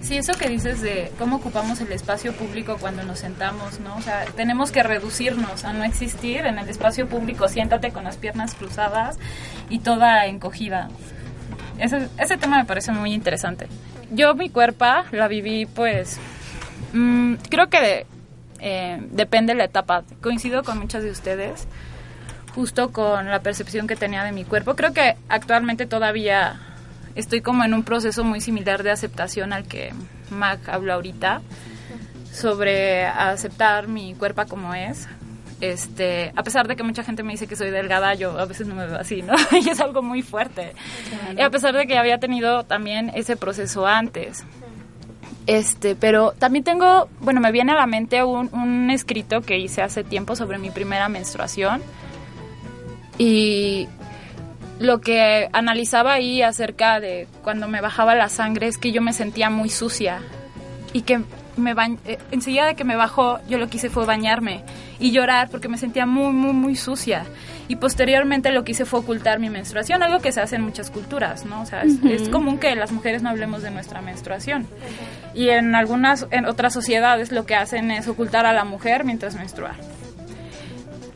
[0.00, 3.94] Sí, eso que dices de cómo ocupamos el espacio público cuando nos sentamos, ¿no?
[3.94, 7.46] O sea, tenemos que reducirnos a no existir en el espacio público.
[7.46, 9.20] Siéntate con las piernas cruzadas
[9.68, 10.88] y toda encogida.
[11.78, 13.68] Ese, ese tema me parece muy interesante.
[14.10, 16.18] Yo mi cuerpo la viví, pues,
[16.94, 18.06] mmm, creo que
[18.62, 20.04] eh, depende de la etapa.
[20.22, 21.66] Coincido con muchas de ustedes,
[22.54, 24.76] justo con la percepción que tenía de mi cuerpo.
[24.76, 26.60] Creo que actualmente todavía
[27.16, 29.92] estoy como en un proceso muy similar de aceptación al que
[30.30, 31.42] Mac habló ahorita
[32.32, 35.08] sobre aceptar mi cuerpo como es.
[35.60, 38.66] Este, a pesar de que mucha gente me dice que soy delgada, yo a veces
[38.66, 39.34] no me veo así, ¿no?
[39.52, 40.72] y es algo muy fuerte.
[41.36, 44.44] Y a pesar de que había tenido también ese proceso antes.
[45.46, 49.82] Este, pero también tengo, bueno, me viene a la mente un, un escrito que hice
[49.82, 51.82] hace tiempo sobre mi primera menstruación.
[53.18, 53.88] Y
[54.78, 59.12] lo que analizaba ahí acerca de cuando me bajaba la sangre es que yo me
[59.12, 60.20] sentía muy sucia
[60.92, 61.20] y que
[61.56, 64.64] me ba eh, enseguida de que me bajó yo lo que hice fue bañarme
[64.98, 67.24] y llorar porque me sentía muy muy muy sucia
[67.72, 70.90] y posteriormente lo que hice fue ocultar mi menstruación algo que se hace en muchas
[70.90, 72.10] culturas no o sea es, uh -huh.
[72.10, 74.66] es común que las mujeres no hablemos de nuestra menstruación.
[75.34, 79.36] Y en algunas en otras sociedades lo que hacen es ocultar a la mujer mientras
[79.36, 79.74] menstrua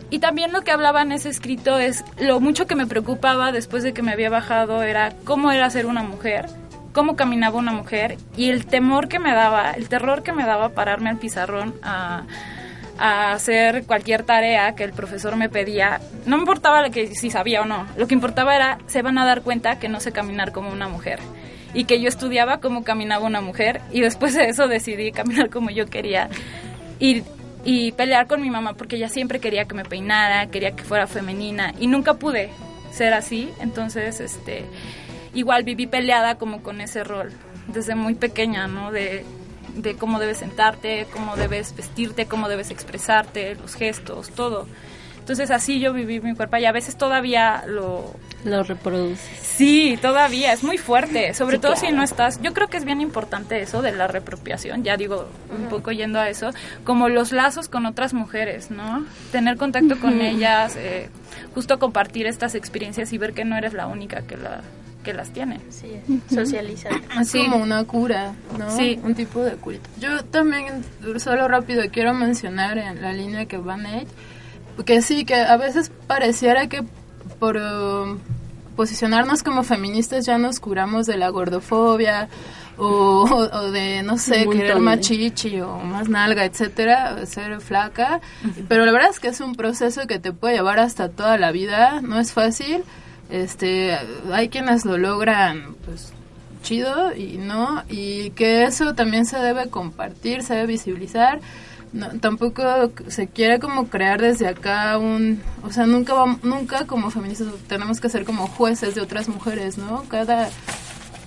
[0.08, 3.82] y también lo que hablaba en ese escrito es lo mucho que me preocupaba después
[3.82, 6.46] de que me había bajado era cómo era ser una mujer,
[6.94, 10.70] cómo caminaba una mujer y el temor que me daba, el terror que me daba
[10.70, 12.22] pararme al pizarrón a,
[12.98, 16.00] a hacer cualquier tarea que el profesor me pedía.
[16.26, 19.24] No me importaba que si sabía o no, lo que importaba era se van a
[19.24, 21.20] dar cuenta que no sé caminar como una mujer
[21.74, 25.70] y que yo estudiaba cómo caminaba una mujer y después de eso decidí caminar como
[25.70, 26.28] yo quería.
[26.98, 27.22] Y
[27.66, 31.08] y pelear con mi mamá porque ella siempre quería que me peinara, quería que fuera
[31.08, 32.48] femenina y nunca pude
[32.92, 34.64] ser así, entonces este
[35.34, 37.32] igual viví peleada como con ese rol
[37.66, 38.92] desde muy pequeña, ¿no?
[38.92, 39.24] De,
[39.76, 44.66] de cómo debes sentarte, cómo debes vestirte, cómo debes expresarte, los gestos, todo.
[45.26, 48.14] Entonces así yo viví mi cuerpo y a veces todavía lo...
[48.44, 49.18] Lo reproduces.
[49.42, 51.88] Sí, todavía, es muy fuerte, sobre sí, todo claro.
[51.88, 52.40] si no estás...
[52.42, 56.20] Yo creo que es bien importante eso de la repropiación, ya digo, un poco yendo
[56.20, 56.50] a eso,
[56.84, 59.04] como los lazos con otras mujeres, ¿no?
[59.32, 60.00] Tener contacto uh -huh.
[60.00, 61.10] con ellas, eh,
[61.54, 64.60] justo compartir estas experiencias y ver que no eres la única que la
[65.06, 65.60] que las tiene.
[65.70, 65.92] Sí,
[66.28, 66.92] socializar.
[67.20, 67.38] Es sí.
[67.44, 68.76] como una cura, ¿no?
[68.76, 68.98] Sí.
[69.04, 69.88] Un tipo de curita.
[70.00, 70.84] Yo también,
[71.18, 74.08] solo rápido, quiero mencionar en la línea que va Nate,
[74.84, 76.82] que sí, que a veces pareciera que
[77.38, 78.18] por uh,
[78.74, 82.28] posicionarnos como feministas ya nos curamos de la gordofobia
[82.76, 88.20] o, o de, no sé, querer más chichi o más nalga, etcétera, ser flaca.
[88.44, 88.64] Uh -huh.
[88.68, 91.52] Pero la verdad es que es un proceso que te puede llevar hasta toda la
[91.52, 92.82] vida, no es fácil.
[93.30, 93.96] Este,
[94.32, 96.12] hay quienes lo logran, pues,
[96.62, 101.40] chido y no, y que eso también se debe compartir, se debe visibilizar
[101.92, 102.62] no, tampoco
[103.08, 108.00] se quiere como crear desde acá un, o sea, nunca vamos, nunca como feministas tenemos
[108.00, 110.04] que ser como jueces de otras mujeres, ¿no?
[110.08, 110.50] Cada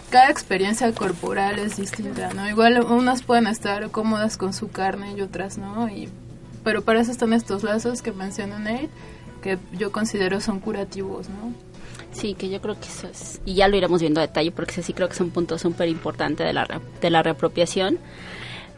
[0.10, 2.50] cada experiencia corporal es distinta, ¿no?
[2.50, 6.10] Igual unas pueden estar cómodas con su carne y otras no, y
[6.64, 8.90] pero para eso están estos lazos que menciona Nate,
[9.42, 11.54] que yo considero son curativos, ¿no?
[12.20, 14.82] Sí, que yo creo que eso es, y ya lo iremos viendo a detalle porque
[14.82, 17.98] sí creo que es un punto súper importante de la, de la reapropiación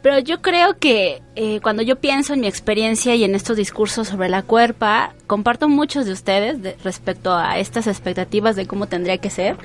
[0.02, 4.08] Pero yo creo que eh, cuando yo pienso en mi experiencia y en estos discursos
[4.08, 9.20] sobre la cuerpa, comparto muchos de ustedes de- respecto a estas expectativas de cómo tendría
[9.20, 9.58] que ser.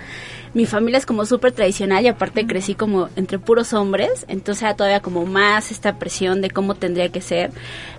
[0.52, 4.74] Mi familia es como súper tradicional y aparte crecí como entre puros hombres, entonces era
[4.76, 7.50] todavía como más esta presión de cómo tendría que ser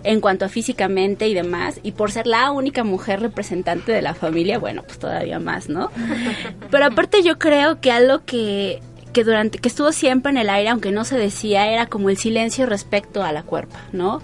[0.04, 1.80] en cuanto a físicamente y demás.
[1.84, 5.92] Y por ser la única mujer representante de la familia, bueno, pues todavía más, ¿no?
[6.72, 8.80] Pero aparte yo creo que algo que
[9.18, 12.18] que durante que estuvo siempre en el aire aunque no se decía era como el
[12.18, 14.22] silencio respecto a la cuerpa, ¿no?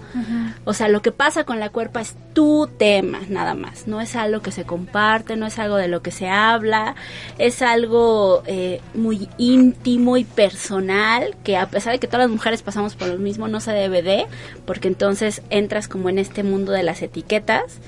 [0.64, 3.88] O sea, lo que pasa con la cuerpa es tu tema, nada más.
[3.88, 6.94] No es algo que se comparte, no es algo de lo que se habla,
[7.38, 12.62] es algo eh, muy íntimo y personal que a pesar de que todas las mujeres
[12.62, 14.26] pasamos por lo mismo, no se debe de,
[14.64, 17.80] porque entonces entras como en este mundo de las etiquetas.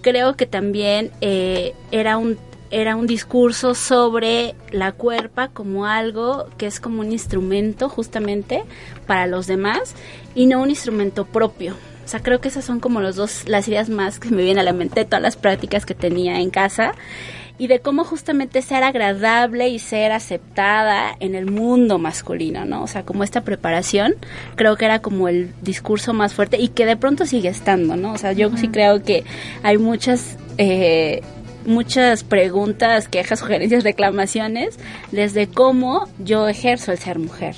[0.00, 2.36] Creo que también eh, era un
[2.70, 8.62] era un discurso sobre la cuerpa como algo que es como un instrumento justamente
[9.06, 9.94] para los demás
[10.34, 11.74] y no un instrumento propio.
[12.04, 14.60] O sea, creo que esas son como los dos, las ideas más que me vienen
[14.60, 16.94] a la mente de todas las prácticas que tenía en casa
[17.58, 22.82] y de cómo justamente ser agradable y ser aceptada en el mundo masculino, ¿no?
[22.84, 24.14] O sea, como esta preparación,
[24.54, 28.12] creo que era como el discurso más fuerte y que de pronto sigue estando, ¿no?
[28.12, 29.24] O sea, yo sí creo que
[29.62, 30.38] hay muchas...
[30.56, 31.22] Eh,
[31.68, 34.78] muchas preguntas, quejas, sugerencias, reclamaciones,
[35.12, 37.54] desde cómo yo ejerzo el ser mujer.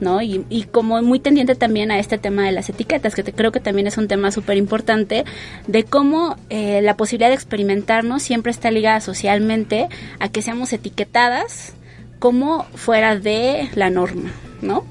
[0.00, 0.20] ¿no?
[0.20, 3.52] Y, y como muy tendiente también a este tema de las etiquetas, que te- creo
[3.52, 5.24] que también es un tema súper importante,
[5.68, 9.86] de cómo eh, la posibilidad de experimentarnos siempre está ligada socialmente
[10.18, 11.74] a que seamos etiquetadas
[12.18, 14.84] como fuera de la norma, ¿no?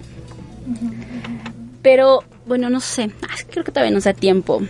[1.82, 4.62] Pero, bueno, no sé, ah, creo que todavía nos da tiempo.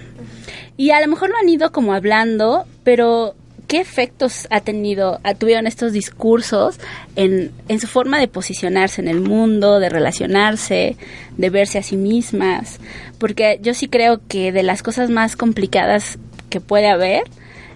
[0.77, 3.35] Y a lo mejor lo han ido como hablando, pero
[3.71, 6.77] ¿qué efectos ha tenido, tuvieron estos discursos
[7.15, 10.97] en, en su forma de posicionarse en el mundo, de relacionarse,
[11.37, 12.81] de verse a sí mismas?
[13.17, 17.23] Porque yo sí creo que de las cosas más complicadas que puede haber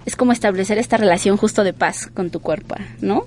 [0.05, 3.23] es como establecer esta relación justo de paz con tu cuerpo, ¿no?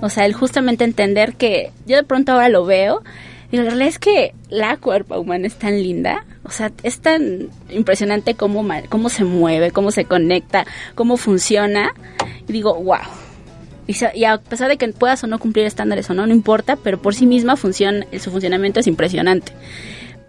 [0.00, 3.02] O sea, el justamente entender que yo de pronto ahora lo veo
[3.50, 7.48] y la realidad es que la cuerpo humana es tan linda, o sea, es tan
[7.70, 11.92] impresionante cómo, cómo se mueve, cómo se conecta, cómo funciona.
[12.48, 12.98] Y digo, wow.
[13.88, 16.32] Y, sa- y a pesar de que puedas o no cumplir estándares o no, no
[16.32, 19.52] importa, pero por sí misma funciona, su funcionamiento es impresionante.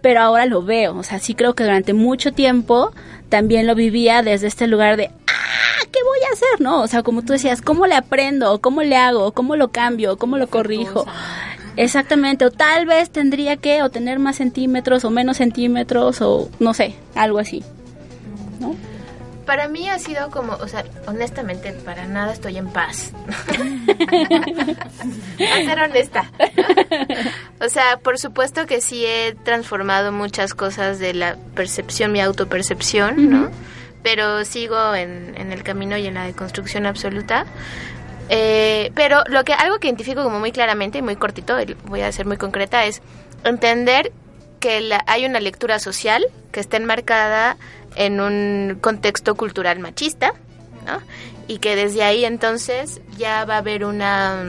[0.00, 2.92] Pero ahora lo veo, o sea, sí creo que durante mucho tiempo
[3.28, 6.60] también lo vivía desde este lugar de, ah, ¿qué voy a hacer?
[6.60, 6.82] ¿No?
[6.82, 8.60] O sea, como tú decías, ¿cómo le aprendo?
[8.60, 9.32] ¿Cómo le hago?
[9.32, 10.16] ¿Cómo lo cambio?
[10.16, 11.04] ¿Cómo lo corrijo?
[11.78, 16.74] Exactamente, o tal vez tendría que o tener más centímetros o menos centímetros o no
[16.74, 17.62] sé, algo así.
[18.58, 18.74] ¿No?
[19.46, 23.12] Para mí ha sido como, o sea, honestamente, para nada estoy en paz.
[25.38, 26.28] a ser honesta.
[27.60, 33.30] o sea, por supuesto que sí he transformado muchas cosas de la percepción, mi autopercepción,
[33.30, 33.50] ¿no?
[34.02, 37.46] Pero sigo en, en el camino y en la deconstrucción absoluta.
[38.28, 42.12] Eh, pero lo que algo que identifico como muy claramente y muy cortito, voy a
[42.12, 43.00] ser muy concreta, es
[43.44, 44.12] entender
[44.60, 47.56] que la- hay una lectura social que está enmarcada
[47.96, 50.32] en un contexto cultural machista,
[50.86, 51.00] ¿no?
[51.46, 54.44] Y que desde ahí entonces ya va a haber una,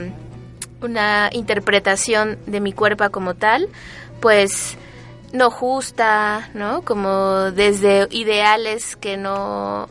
[0.82, 3.68] una interpretación de mi cuerpo como tal,
[4.20, 4.76] pues
[5.32, 6.82] no justa, ¿no?
[6.82, 9.88] Como desde ideales que no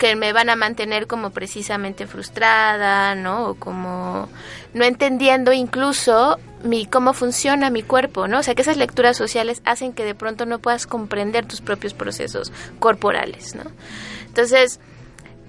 [0.00, 3.50] que me van a mantener como precisamente frustrada, ¿no?
[3.50, 4.28] O como
[4.74, 8.38] no entendiendo incluso mi cómo funciona mi cuerpo, ¿no?
[8.40, 11.92] O sea, que esas lecturas sociales hacen que de pronto no puedas comprender tus propios
[11.94, 13.62] procesos corporales, ¿no?
[14.26, 14.80] Entonces,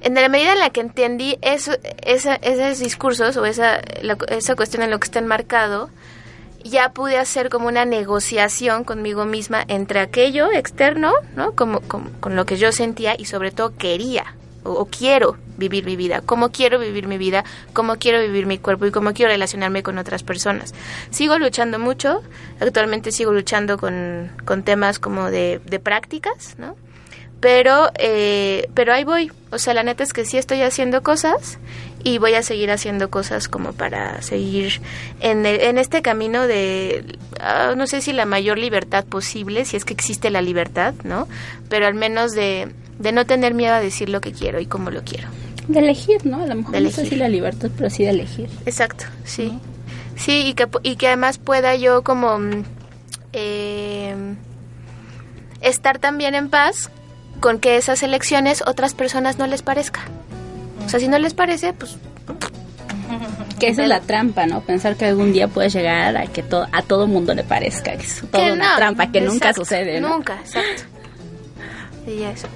[0.01, 1.71] en la medida en la que entendí eso,
[2.03, 5.89] esa- esos discursos o esa, la- esa cuestión en lo que está enmarcado,
[6.63, 11.53] ya pude hacer como una negociación conmigo misma entre aquello externo, ¿no?
[11.55, 15.95] Como, como- con lo que yo sentía y sobre todo quería o, quiero vivir mi
[15.95, 17.43] vida, cómo quiero vivir mi vida,
[17.73, 20.73] cómo quiero vivir mi cuerpo y cómo quiero relacionarme con otras personas.
[21.09, 22.21] Sigo luchando mucho,
[22.59, 26.75] actualmente sigo luchando con, con temas como de, de prácticas, ¿no?
[27.39, 29.31] Pero, eh, pero ahí voy.
[29.51, 31.57] O sea, la neta es que sí estoy haciendo cosas
[32.03, 34.79] y voy a seguir haciendo cosas como para seguir
[35.21, 37.03] en, el- en este camino de,
[37.39, 41.27] ah, no sé si la mayor libertad posible, si es que existe la libertad, ¿no?
[41.67, 42.71] Pero al menos de,
[43.01, 45.27] de no tener miedo a decir lo que quiero y cómo lo quiero.
[45.67, 46.43] De elegir, ¿no?
[46.43, 47.09] A lo mejor De no sé elegir.
[47.17, 48.49] si la libertad, pero sí de elegir.
[48.65, 49.57] Exacto, sí.
[50.15, 52.63] Sí, y que, y que además pueda yo como mm,
[53.33, 54.15] eh,
[55.61, 56.89] estar también en paz
[57.39, 60.01] con que esas elecciones otras personas no les parezca.
[60.85, 61.97] O sea, si no les parece, pues
[63.59, 64.61] Que esa es la trampa, ¿no?
[64.61, 68.05] Pensar que algún día puedes llegar a que to- a todo mundo le parezca que
[68.05, 70.09] es toda Que una no, trampa que nunca sucede, ¿no?
[70.15, 70.83] Nunca, exacto.
[72.07, 72.47] Y eso.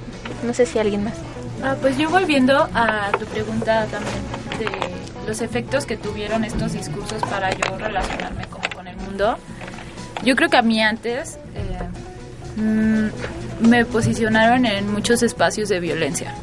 [0.44, 1.16] No sé si alguien más.
[1.64, 4.16] Ah, pues yo volviendo a tu pregunta también
[4.60, 9.38] de los efectos que tuvieron estos discursos para yo relacionarme con el mundo.
[10.24, 16.34] Yo creo que a mí antes eh, mm, me posicionaron en muchos espacios de violencia.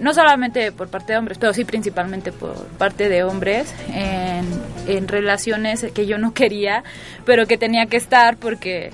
[0.00, 5.86] No solamente por parte de hombres, pero sí principalmente por parte de hombres en relaciones
[5.94, 6.84] que yo no quería,
[7.24, 8.90] pero que tenía que estar porque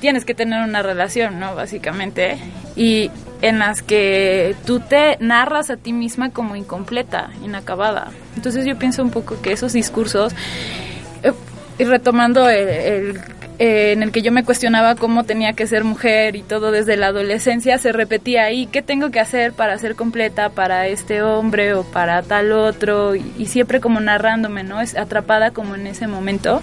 [0.00, 1.54] tienes que tener una relación, ¿no?
[1.54, 2.38] Básicamente.
[2.76, 3.10] Y
[3.42, 8.10] en las que tú te narras a ti misma como incompleta, inacabada.
[8.36, 10.34] Entonces yo pienso un poco que esos discursos,
[11.22, 11.32] eh,
[11.84, 13.20] retomando el, el-
[13.62, 16.96] eh, en el que yo me cuestionaba cómo tenía que ser mujer y todo desde
[16.96, 21.74] la adolescencia, se repetía ahí, ¿qué tengo que hacer para ser completa para este hombre
[21.74, 23.14] o para tal otro?
[23.16, 24.80] Y, y siempre como narrándome, ¿no?
[24.80, 26.62] Es atrapada como en ese momento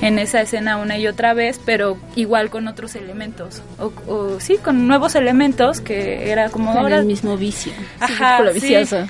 [0.00, 3.62] en esa escena una y otra vez, pero igual con otros elementos.
[3.78, 6.96] O, o sí, con nuevos elementos que era como Con ahora.
[6.98, 7.72] el mismo vicio.
[8.00, 8.54] Ajá, sí.
[8.54, 9.06] vicioso.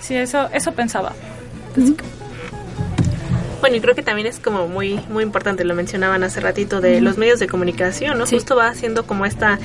[0.00, 1.12] Sí, eso, eso pensaba.
[3.60, 7.00] Bueno, y creo que también es como muy muy importante, lo mencionaban hace ratito, de
[7.00, 8.26] los medios de comunicación, ¿no?
[8.26, 9.58] Justo va haciendo como esta...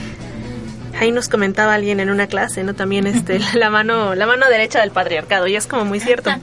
[0.99, 2.75] Ahí nos comentaba alguien en una clase, ¿no?
[2.75, 6.31] También este, la mano la mano derecha del patriarcado, y es como muy cierto.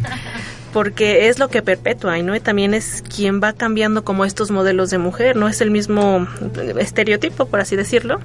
[0.72, 2.34] Porque es lo que perpetúa, ¿no?
[2.36, 6.28] Y también es quien va cambiando como estos modelos de mujer, no es el mismo
[6.78, 8.20] estereotipo, por así decirlo,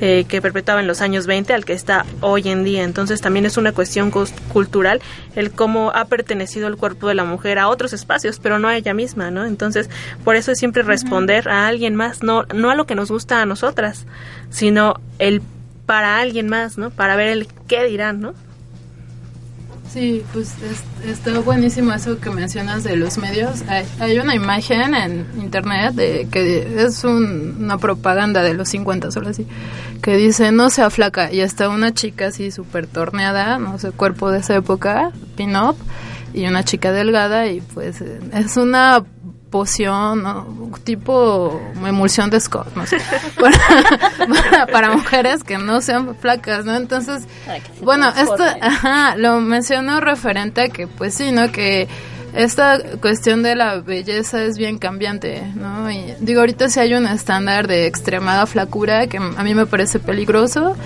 [0.00, 2.84] eh, que perpetuaba en los años 20 al que está hoy en día.
[2.84, 4.12] Entonces también es una cuestión
[4.52, 5.00] cultural
[5.34, 8.76] el cómo ha pertenecido el cuerpo de la mujer a otros espacios, pero no a
[8.76, 9.44] ella misma, ¿no?
[9.44, 9.90] Entonces,
[10.24, 13.42] por eso es siempre responder a alguien más, no, no a lo que nos gusta
[13.42, 14.06] a nosotras,
[14.50, 15.42] sino el
[15.86, 16.90] para alguien más, ¿no?
[16.90, 18.34] Para ver el qué dirán, ¿no?
[19.92, 23.62] Sí, pues es- está buenísimo eso que mencionas de los medios.
[23.68, 29.10] Hay, hay una imagen en internet de que es un- una propaganda de los 50
[29.10, 29.46] solo así,
[30.02, 34.30] que dice no sea flaca y está una chica así súper torneada, no sé, cuerpo
[34.30, 35.76] de esa época, pin-up,
[36.34, 39.02] y una chica delgada y pues eh, es una
[39.50, 40.46] poción, ¿no?
[40.84, 42.98] tipo emulsión de Scott, no sé,
[43.40, 43.58] para,
[44.28, 46.76] para, para mujeres que no sean flacas, ¿no?
[46.76, 47.26] Entonces,
[47.82, 51.50] bueno, esto, ajá, lo menciono referente a que, pues sí, ¿no?
[51.50, 51.88] Que
[52.34, 55.90] esta cuestión de la belleza es bien cambiante, ¿no?
[55.90, 59.98] Y digo, ahorita sí hay un estándar de extremada flacura que a mí me parece
[59.98, 60.76] peligroso.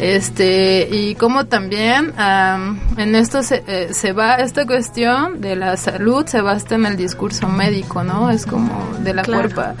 [0.00, 5.76] Este, y como también am, en esto se, eh, se va, esta cuestión de la
[5.76, 8.28] salud se basa en el discurso médico, ¿no?
[8.30, 9.42] Es como de la Claro.
[9.50, 9.74] cuerpa.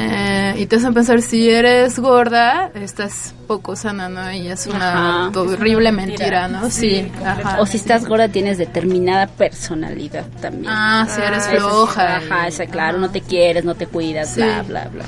[0.00, 4.30] Eh, y te hacen pensar, si eres gorda, estás poco sana, ¿no?
[4.32, 5.40] Y es una Ajá.
[5.40, 6.48] horrible Es una mentira, mentira.
[6.48, 6.70] ¿no?
[6.70, 7.60] Sí, Sí, ajá.
[7.60, 10.66] O si estás gorda tienes determinada personalidad también.
[10.68, 12.18] Ah, si eres sí, floja.
[12.18, 14.40] Ajá, esa, claro, no te quieres, no te cuidas, Sí.
[14.40, 15.04] bla, bla, bla.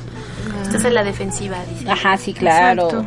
[0.62, 1.88] Estás en la defensiva, dice.
[1.88, 2.88] Ajá, sí, claro.
[2.88, 3.06] Exacto.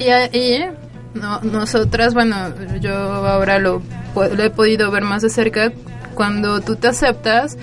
[0.00, 0.66] Y ahí,
[1.14, 2.36] no, nosotras, bueno,
[2.80, 3.80] yo ahora lo,
[4.14, 5.72] pu- lo he podido ver más de cerca,
[6.14, 7.56] cuando tú te aceptas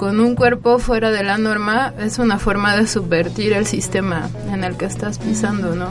[0.00, 4.64] con un cuerpo fuera de la norma, es una forma de subvertir el sistema en
[4.64, 5.90] el que estás pisando, ¿no?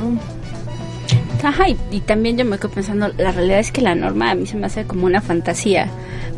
[1.43, 4.33] Ajá, y, y también yo me quedo pensando, la realidad es que la norma a
[4.33, 5.91] mí se me hace como una fantasía,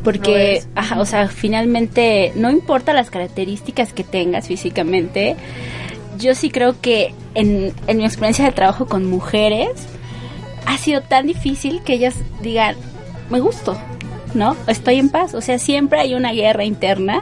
[0.03, 5.38] porque, ajá, o sea, finalmente, no importa las características que tengas físicamente,
[6.19, 9.69] yo sí creo que en, en mi experiencia de trabajo con mujeres,
[10.65, 12.76] ha sido tan difícil que ellas digan,
[13.30, 13.78] me gusto,
[14.34, 14.56] ¿no?
[14.68, 17.22] Estoy en paz, o sea, siempre hay una guerra interna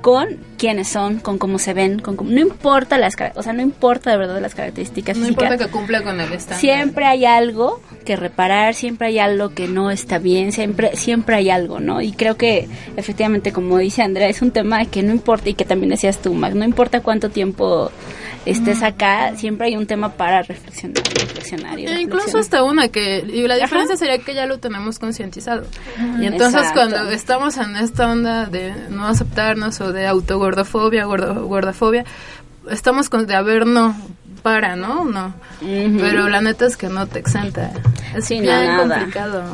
[0.00, 0.26] con
[0.58, 4.10] quiénes son, con cómo se ven, con cómo, no importa las, o sea, no importa
[4.10, 5.44] de verdad las características No físicas.
[5.44, 6.58] importa que cumpla con el estándar.
[6.58, 11.50] Siempre hay algo que reparar, siempre hay algo que no está bien, siempre siempre hay
[11.50, 12.00] algo, ¿no?
[12.02, 15.64] Y creo que efectivamente, como dice Andrea, es un tema que no importa y que
[15.64, 17.92] también decías tú, Mac, no importa cuánto tiempo
[18.46, 23.18] estés acá, siempre hay un tema para reflexionar, reflexionar y E incluso hasta una que,
[23.20, 23.62] y la Ajá.
[23.64, 25.64] diferencia sería que ya lo tenemos concientizado.
[26.20, 26.80] Y entonces Exacto.
[26.80, 32.04] cuando estamos en esta onda de no aceptarnos o de autogordofobia, gordo, gordofobia,
[32.70, 33.96] estamos con de a ver, no,
[34.42, 35.04] para, ¿no?
[35.04, 35.34] No.
[35.60, 37.70] Pero la neta es que no te exenta.
[38.16, 38.96] Es Sí, no, bien nada.
[38.98, 39.44] complicado.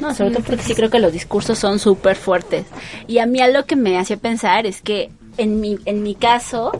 [0.00, 2.64] No, sobre todo porque sí creo que los discursos son súper fuertes.
[3.06, 6.72] Y a mí algo que me hacía pensar es que en mi, en mi caso,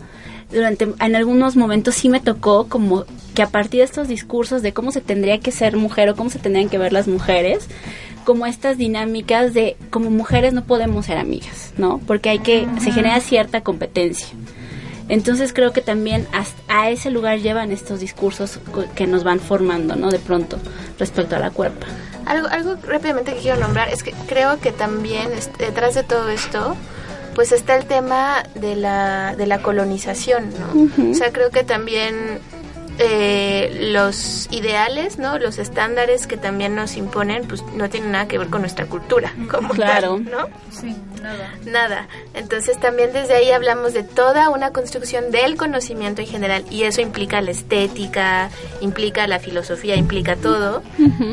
[0.53, 4.73] durante, en algunos momentos sí me tocó como que a partir de estos discursos de
[4.73, 7.67] cómo se tendría que ser mujer o cómo se tendrían que ver las mujeres,
[8.23, 11.99] como estas dinámicas de como mujeres no podemos ser amigas, ¿no?
[12.07, 14.27] Porque hay que, se genera cierta competencia.
[15.09, 16.27] Entonces creo que también
[16.69, 18.59] a ese lugar llevan estos discursos
[18.95, 20.09] que nos van formando, ¿no?
[20.09, 20.57] De pronto,
[20.97, 21.87] respecto a la cuerpa.
[22.25, 26.29] Algo, algo rápidamente que quiero nombrar es que creo que también este, detrás de todo
[26.29, 26.77] esto
[27.35, 31.11] pues está el tema de la, de la colonización, ¿no?
[31.11, 32.39] O sea, creo que también
[32.99, 35.39] eh, los ideales, ¿no?
[35.39, 39.33] Los estándares que también nos imponen, pues no tienen nada que ver con nuestra cultura,
[39.49, 40.21] como Claro.
[40.23, 40.47] tal, ¿no?
[40.71, 41.53] Sí, nada.
[41.65, 42.07] Nada.
[42.35, 47.01] Entonces también desde ahí hablamos de toda una construcción del conocimiento en general y eso
[47.01, 48.49] implica la estética,
[48.81, 50.83] implica la filosofía, implica todo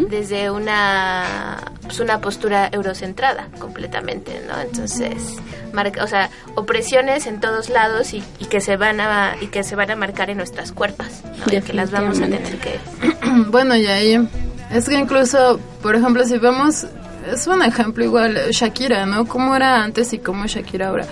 [0.08, 1.58] desde una
[1.90, 4.60] pues, una postura eurocentrada completamente, ¿no?
[4.60, 5.36] Entonces,
[5.72, 9.64] marca, o sea, opresiones en todos lados y, y que se van a y que
[9.64, 11.52] se van a marcar en nuestras cuerpas, ¿no?
[11.52, 12.78] Y que las vamos a tener que
[13.48, 14.28] Bueno, y ahí
[14.70, 16.86] es que incluso, por ejemplo, si vemos,
[17.28, 19.26] es un ejemplo igual, Shakira, ¿no?
[19.26, 21.06] ¿Cómo era antes y cómo es Shakira ahora?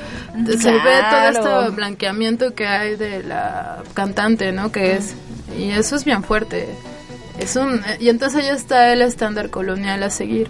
[0.47, 4.70] Se ve todo este blanqueamiento que hay de la cantante, ¿no?
[4.70, 5.16] Que es,
[5.59, 6.68] y eso es bien fuerte.
[7.39, 10.49] Es un, y entonces ya está el estándar colonial a seguir.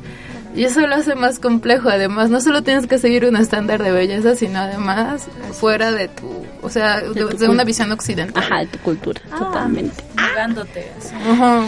[0.54, 3.92] Y eso lo hace más complejo, además, no solo tienes que seguir un estándar de
[3.92, 8.42] belleza, sino además fuera de tu, o sea, de, una visión occidental.
[8.42, 10.02] Ajá, de tu cultura, totalmente.
[10.16, 10.90] Negándote.
[10.98, 11.14] así.
[11.14, 11.62] Ajá.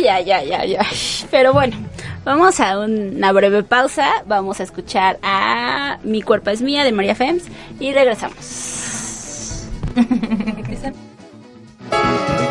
[0.00, 0.86] Ya, ya, ya, ya.
[1.32, 1.76] Pero bueno,
[2.24, 4.08] vamos a una breve pausa.
[4.26, 7.42] Vamos a escuchar a Mi cuerpo es mía de María Fems
[7.80, 9.66] y regresamos.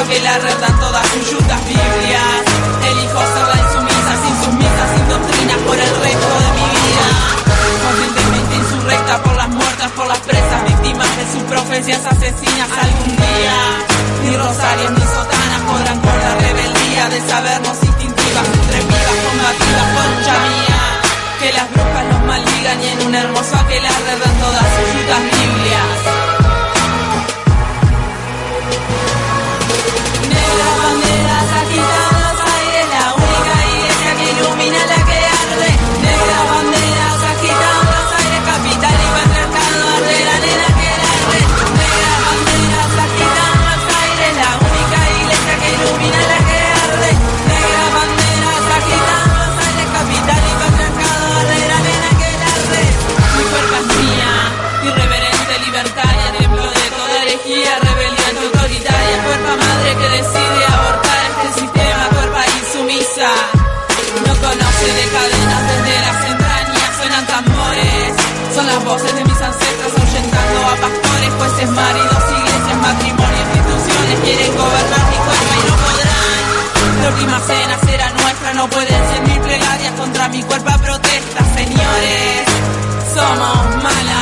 [0.00, 2.42] un que la redan todas sus yutas biblias
[2.88, 7.08] Elijo ser la insumisa, sin sus misas, sin doctrinas por el resto de mi vida
[7.84, 13.56] Conscientemente insurrecta por las muertas, por las presas, víctimas de sus profecías asesinas algún día.
[14.22, 20.80] Ni rosarios ni sotanas podrán con la rebeldía de sabernos instintivas, intrépidas, combativas, concha mía.
[21.40, 25.37] Que las brujas nos maldigan y en un hermoso que las redan todas sus yutas
[77.18, 81.44] La última cena será nuestra, no pueden ser mil plegarias contra mi cuerpo a protesta,
[81.56, 82.44] señores.
[83.12, 84.17] Somos malas,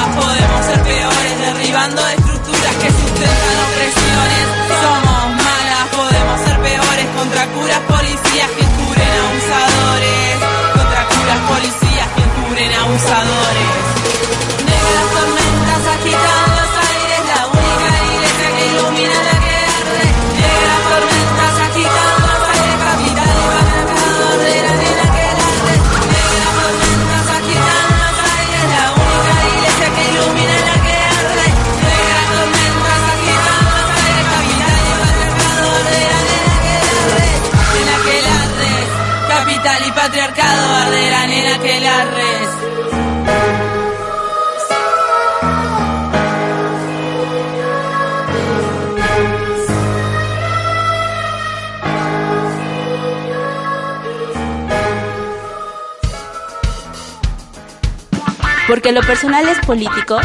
[58.67, 60.19] Porque lo personal es político,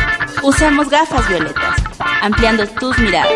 [0.43, 1.83] usamos gafas violetas,
[2.21, 3.31] ampliando tus miradas.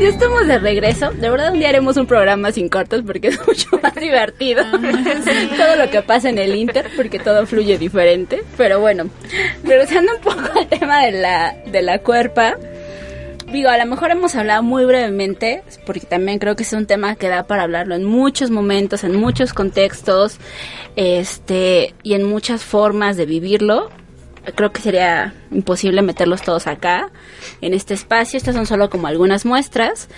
[0.00, 1.10] Ya estamos de regreso.
[1.10, 4.64] De verdad, un día haremos un programa sin cortes porque es mucho más divertido.
[4.70, 8.42] todo lo que pasa en el Inter, porque todo fluye diferente.
[8.56, 9.10] Pero bueno,
[9.62, 12.56] regresando un poco al tema de la, de la cuerpa.
[13.52, 17.16] Digo, a lo mejor hemos hablado muy brevemente, porque también creo que es un tema
[17.16, 20.38] que da para hablarlo en muchos momentos, en muchos contextos,
[20.94, 23.90] este, y en muchas formas de vivirlo.
[24.54, 27.10] creo que sería imposible meterlos todos acá,
[27.60, 28.36] en este espacio.
[28.38, 30.08] Estas son solo como algunas muestras,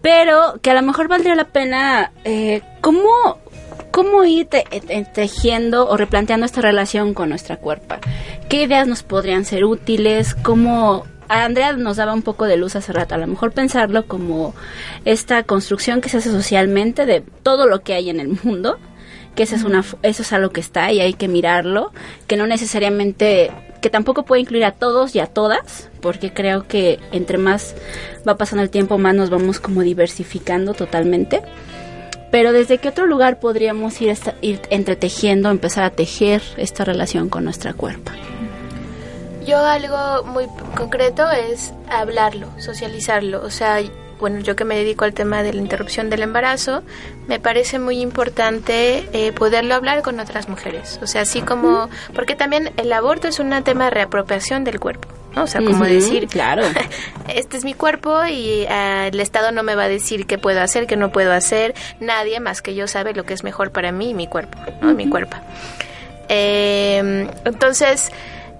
[0.00, 3.10] pero que a lo mejor valdría la pena, eh, ¿cómo,
[3.90, 7.96] cómo ir te- eh, tejiendo o replanteando esta relación con nuestra cuerpo?
[8.48, 10.34] ¿Qué ideas nos podrían ser útiles?
[10.34, 14.54] ¿Cómo Andrea nos daba un poco de luz hace rato, a lo mejor pensarlo como
[15.04, 18.78] esta construcción que se hace socialmente de todo lo que hay en el mundo,
[19.34, 21.92] que esa es una, eso es algo que está y hay que mirarlo,
[22.26, 23.50] que no necesariamente,
[23.82, 27.74] que tampoco puede incluir a todos y a todas, porque creo que entre más
[28.26, 31.42] va pasando el tiempo, más nos vamos como diversificando totalmente.
[32.32, 37.28] Pero desde qué otro lugar podríamos ir, esta- ir entretejiendo, empezar a tejer esta relación
[37.28, 38.10] con nuestra cuerpo.
[39.46, 43.42] Yo algo muy concreto es hablarlo, socializarlo.
[43.44, 43.80] O sea,
[44.18, 46.82] bueno, yo que me dedico al tema de la interrupción del embarazo,
[47.28, 50.98] me parece muy importante eh, poderlo hablar con otras mujeres.
[51.02, 55.08] O sea, así como, porque también el aborto es un tema de reapropiación del cuerpo.
[55.34, 55.44] ¿no?
[55.44, 56.62] O sea, como decir, claro.
[57.28, 60.60] este es mi cuerpo y ah, el Estado no me va a decir qué puedo
[60.60, 61.74] hacer, qué no puedo hacer.
[62.00, 64.94] Nadie más que yo sabe lo que es mejor para mí y mi cuerpo, ¿no?
[64.94, 65.36] Mi cuerpo.
[66.28, 68.10] Eh, entonces,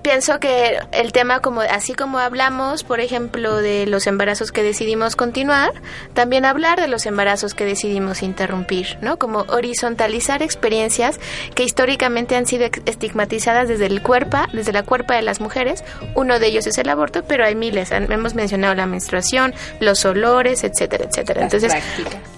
[0.07, 5.17] pienso que el tema, como así como hablamos, por ejemplo, de los embarazos que decidimos
[5.17, 5.73] continuar,
[6.15, 9.19] también hablar de los embarazos que decidimos interrumpir, ¿no?
[9.19, 11.19] Como horizontalizar experiencias
[11.57, 15.83] que históricamente han sido estigmatizadas desde el cuerpo, desde la cuerpa de las mujeres.
[16.15, 17.91] Uno de ellos es el aborto, pero hay miles.
[17.91, 21.43] Hemos mencionado la menstruación, los olores, etcétera, etcétera.
[21.43, 21.73] Entonces,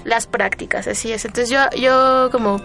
[0.04, 1.26] las prácticas, así es.
[1.26, 2.62] Entonces yo, yo como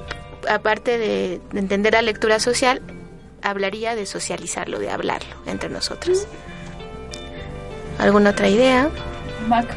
[0.49, 2.81] aparte de, de entender la lectura social,
[3.43, 6.25] hablaría de socializarlo, de hablarlo entre nosotros.
[7.99, 8.89] ¿Alguna otra idea?
[9.47, 9.67] Mac.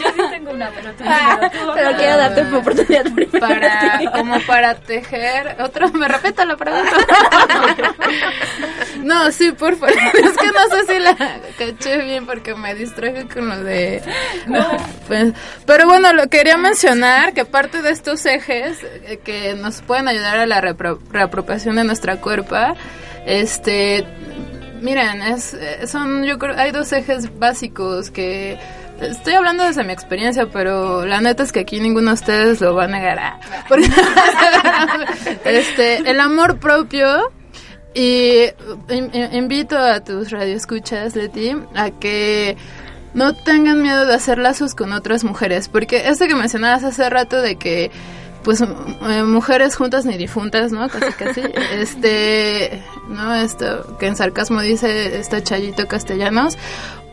[0.00, 1.72] Yo sí tengo una, pero tú tú.
[1.74, 3.40] Pero quiero darte una oportunidad primero.
[3.40, 6.90] para como para tejer otro me repito la pregunta
[9.02, 9.94] no sí por favor.
[9.94, 11.16] Es que no sé si la
[11.58, 14.02] caché bien porque me distraje con lo de
[15.06, 15.32] Pues,
[15.66, 20.38] pero bueno lo quería mencionar que parte de estos ejes eh, que nos pueden ayudar
[20.38, 22.74] a la reapropiación de nuestra cuerpa
[23.26, 24.04] este
[24.84, 28.58] miren es eh, son yo creo hay dos ejes básicos que
[29.00, 32.76] Estoy hablando desde mi experiencia, pero la neta es que aquí ninguno de ustedes lo
[32.76, 33.18] va a negar.
[33.18, 33.40] ah.
[35.44, 37.32] Este, el amor propio
[37.92, 38.44] y
[38.88, 42.56] in- in- invito a tus radioescuchas, Leti, a que
[43.14, 47.42] no tengan miedo de hacer lazos con otras mujeres, porque esto que mencionabas hace rato
[47.42, 47.90] de que
[48.44, 50.88] pues eh, mujeres juntas ni difuntas, ¿no?
[50.88, 51.40] Casi casi.
[51.72, 56.56] Este, no esto que en sarcasmo dice este Chayito Castellanos.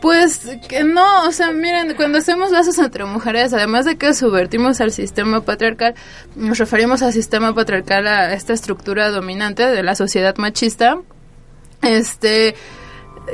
[0.00, 4.80] Pues que no, o sea, miren, cuando hacemos lazos entre mujeres, además de que subvertimos
[4.80, 5.94] al sistema patriarcal,
[6.34, 10.98] nos referimos al sistema patriarcal a esta estructura dominante de la sociedad machista.
[11.82, 12.56] Este,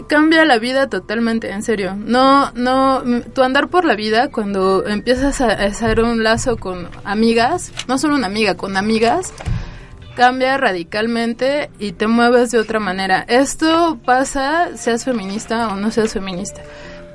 [0.06, 1.96] cambia la vida totalmente, en serio.
[1.96, 3.02] No, no,
[3.34, 8.14] tu andar por la vida cuando empiezas a hacer un lazo con amigas, no solo
[8.14, 9.32] una amiga, con amigas,
[10.16, 13.24] cambia radicalmente y te mueves de otra manera.
[13.28, 16.62] Esto pasa seas feminista o no seas feminista,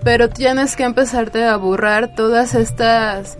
[0.04, 3.38] pero tienes que empezarte a borrar todas estas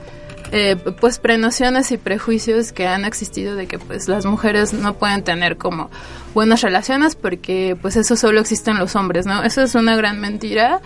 [0.56, 5.24] eh, pues prenociones y prejuicios que han existido de que pues las mujeres no pueden
[5.24, 5.90] tener como
[6.36, 9.42] buenas relaciones porque pues eso solo existe en los hombres, ¿no?
[9.42, 10.80] Eso es una gran mentira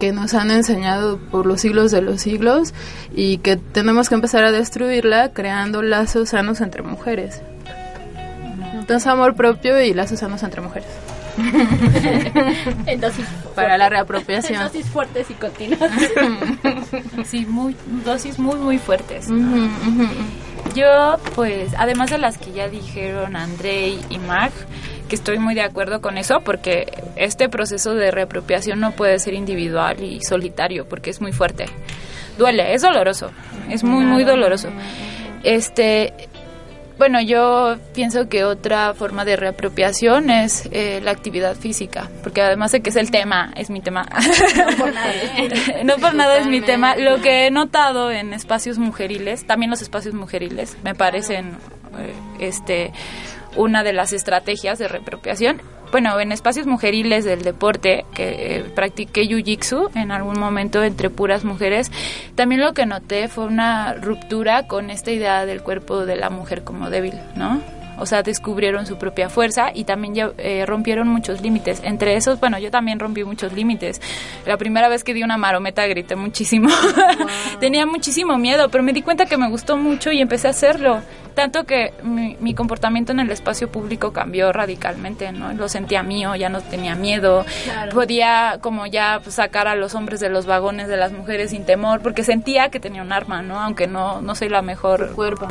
[0.00, 2.72] que nos han enseñado por los siglos de los siglos
[3.14, 7.42] y que tenemos que empezar a destruirla creando lazos sanos entre mujeres.
[8.72, 11.05] Entonces amor propio y lazos sanos entre mujeres
[12.86, 14.62] Entonces, para la reapropiación.
[14.62, 15.90] dosis fuertes y continuas.
[17.24, 17.74] Sí, muy,
[18.04, 19.28] dosis muy, muy fuertes.
[20.74, 24.52] Yo, pues, además de las que ya dijeron Andrei y Mark,
[25.08, 29.34] que estoy muy de acuerdo con eso, porque este proceso de reapropiación no puede ser
[29.34, 31.66] individual y solitario, porque es muy fuerte.
[32.38, 33.30] Duele, es doloroso,
[33.70, 34.68] es muy, muy doloroso.
[35.42, 36.12] Este,
[36.98, 42.72] bueno, yo pienso que otra forma de reapropiación es eh, la actividad física, porque además
[42.72, 44.06] de que es el tema, es mi tema.
[45.84, 46.96] no por nada es mi tema.
[46.96, 51.58] Lo que he notado en espacios mujeriles, también los espacios mujeriles, me parecen
[51.98, 52.92] eh, este
[53.56, 55.60] una de las estrategias de reapropiación.
[55.92, 61.44] Bueno, en espacios mujeriles del deporte, que eh, practiqué jiu-jitsu en algún momento entre puras
[61.44, 61.90] mujeres,
[62.34, 66.64] también lo que noté fue una ruptura con esta idea del cuerpo de la mujer
[66.64, 67.62] como débil, ¿no?
[67.98, 71.80] O sea, descubrieron su propia fuerza y también eh, rompieron muchos límites.
[71.82, 74.00] Entre esos, bueno, yo también rompí muchos límites.
[74.44, 76.68] La primera vez que di una marometa grité muchísimo.
[77.60, 81.00] Tenía muchísimo miedo, pero me di cuenta que me gustó mucho y empecé a hacerlo.
[81.36, 85.52] Tanto que mi, mi comportamiento en el espacio público cambió radicalmente, ¿no?
[85.52, 87.44] Lo sentía mío, ya no tenía miedo,
[87.92, 92.00] podía como ya sacar a los hombres de los vagones de las mujeres sin temor,
[92.00, 93.60] porque sentía que tenía un arma, ¿no?
[93.60, 95.12] Aunque no, no soy la mejor...
[95.12, 95.46] cuerpo.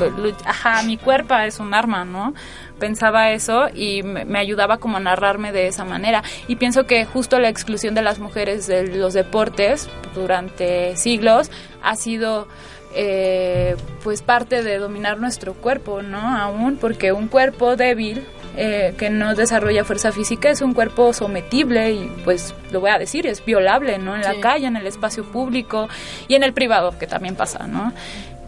[0.45, 2.33] Ajá, mi cuerpo es un arma, ¿no?
[2.79, 6.23] Pensaba eso y me, me ayudaba como a narrarme de esa manera.
[6.47, 11.51] Y pienso que justo la exclusión de las mujeres de los deportes durante siglos
[11.83, 12.47] ha sido
[12.95, 16.19] eh, pues parte de dominar nuestro cuerpo, ¿no?
[16.19, 18.25] Aún porque un cuerpo débil
[18.57, 22.97] eh, que no desarrolla fuerza física es un cuerpo sometible y pues lo voy a
[22.97, 24.15] decir, es violable, ¿no?
[24.15, 25.89] En la calle, en el espacio público
[26.29, 27.91] y en el privado, que también pasa, ¿no?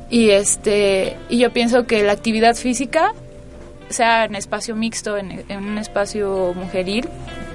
[0.10, 3.12] Y este y yo pienso que la actividad física
[3.90, 7.10] sea en espacio mixto, en, en un espacio mujeril,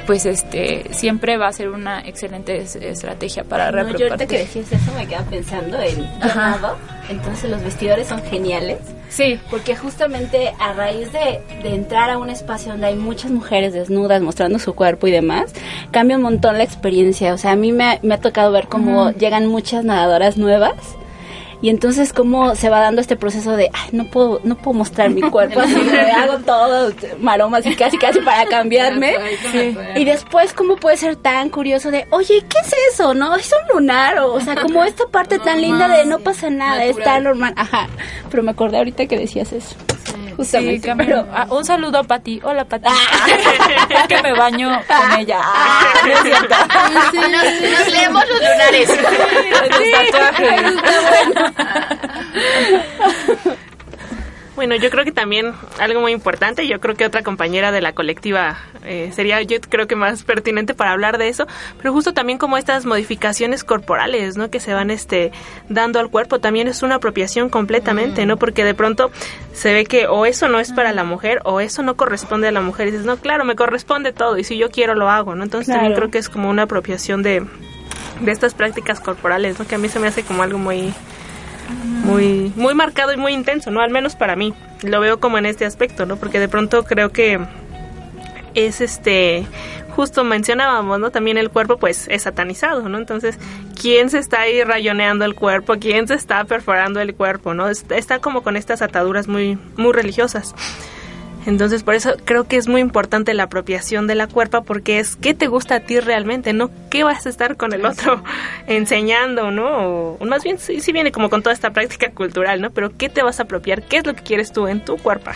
[0.06, 4.38] pues este siempre va a ser una excelente es- estrategia para No, yo ahorita que
[4.38, 6.76] decías eso me quedaba pensando en nado,
[7.08, 8.78] entonces los vestidores son geniales.
[9.08, 13.74] Sí, Porque justamente a raíz de, de entrar a un espacio donde hay muchas mujeres
[13.74, 15.52] desnudas mostrando su cuerpo y demás,
[15.90, 17.34] cambia un montón la experiencia.
[17.34, 20.72] O sea, a mí me, ha- me ha tocado ver cómo llegan muchas nadadoras nuevas.
[21.62, 25.10] Y entonces cómo se va dando este proceso de, ay, no puedo, no puedo mostrar
[25.10, 29.14] mi cuerpo, así me hago todo maromas y casi casi para cambiarme.
[29.94, 33.14] Y después, ¿cómo puede ser tan curioso de, oye, ¿qué es eso?
[33.14, 33.36] ¿No?
[33.36, 34.18] Es un lunar.
[34.18, 37.54] O, o sea, como esta parte tan linda de no pasa nada, es tan normal.
[37.56, 37.88] Ajá.
[38.28, 39.76] Pero me acordé ahorita que decías eso.
[40.04, 40.86] sí, Justamente.
[40.88, 41.06] cambia.
[41.06, 42.40] pero, Ah, un saludo a Pati.
[42.42, 42.88] Hola, Pati.
[42.88, 45.40] es que me baño con ella.
[45.42, 46.54] Ah, no es cierto.
[46.92, 47.12] Nos,
[47.78, 48.88] nos leemos los lunares.
[50.38, 50.70] Bueno,
[54.56, 58.58] yo creo que también algo muy importante, yo creo que otra compañera de la colectiva
[58.84, 61.46] eh, sería yo creo que más pertinente para hablar de eso,
[61.78, 64.50] pero justo también como estas modificaciones corporales, ¿no?
[64.50, 65.32] Que se van este
[65.68, 68.36] dando al cuerpo, también es una apropiación completamente, ¿no?
[68.36, 69.10] Porque de pronto
[69.54, 72.52] se ve que o eso no es para la mujer o eso no corresponde a
[72.52, 75.34] la mujer y dices, no, claro, me corresponde todo y si yo quiero lo hago,
[75.34, 75.44] ¿no?
[75.44, 77.46] Entonces también creo que es como una apropiación de,
[78.20, 79.66] de estas prácticas corporales, ¿no?
[79.66, 80.92] Que a mí se me hace como algo muy
[82.04, 83.80] muy muy marcado y muy intenso, ¿no?
[83.80, 84.54] Al menos para mí.
[84.82, 86.16] Lo veo como en este aspecto, ¿no?
[86.16, 87.38] Porque de pronto creo que
[88.54, 89.46] es este
[89.90, 91.10] justo mencionábamos, ¿no?
[91.10, 92.96] También el cuerpo pues es satanizado, ¿no?
[92.98, 93.38] Entonces,
[93.80, 95.74] ¿quién se está ahí rayoneando el cuerpo?
[95.78, 97.68] ¿Quién se está perforando el cuerpo, ¿no?
[97.68, 100.54] Es- Está como con estas ataduras muy muy religiosas.
[101.44, 105.16] Entonces, por eso creo que es muy importante la apropiación de la cuerpa porque es
[105.16, 108.22] qué te gusta a ti realmente, no qué vas a estar con el otro
[108.66, 110.16] enseñando, ¿no?
[110.20, 112.70] O más bien sí, sí viene como con toda esta práctica cultural, ¿no?
[112.70, 115.32] Pero qué te vas a apropiar, qué es lo que quieres tú en tu cuerpo.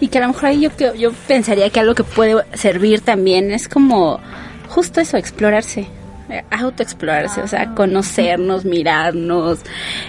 [0.00, 3.50] Y que a lo mejor ahí yo, yo pensaría que algo que puede servir también
[3.50, 4.20] es como
[4.68, 5.86] justo eso, explorarse.
[6.30, 9.60] eh, autoexplorarse, o sea, conocernos, mirarnos,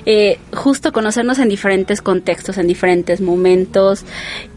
[0.05, 4.05] eh, justo conocernos en diferentes contextos, en diferentes momentos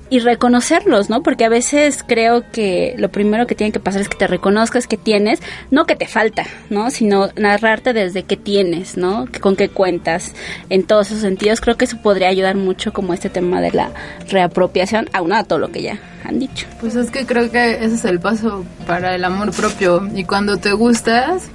[0.08, 1.22] y reconocerlos, ¿no?
[1.22, 4.86] Porque a veces creo que lo primero que tiene que pasar es que te reconozcas
[4.86, 5.40] que tienes,
[5.70, 6.90] no que te falta, ¿no?
[6.90, 9.26] Sino narrarte desde qué tienes, ¿no?
[9.26, 10.34] Que- Con qué cuentas,
[10.70, 11.60] en todos esos sentidos.
[11.60, 13.90] Creo que eso podría ayudar mucho como este tema de la
[14.28, 16.66] reapropiación, aunado a todo lo que ya han dicho.
[16.80, 20.08] Pues es que creo que ese es el paso para el amor propio.
[20.14, 21.48] Y cuando te gustas,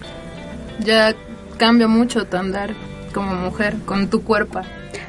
[0.79, 1.13] ya
[1.57, 2.71] cambia mucho tu andar
[3.13, 4.61] como mujer, con tu cuerpo.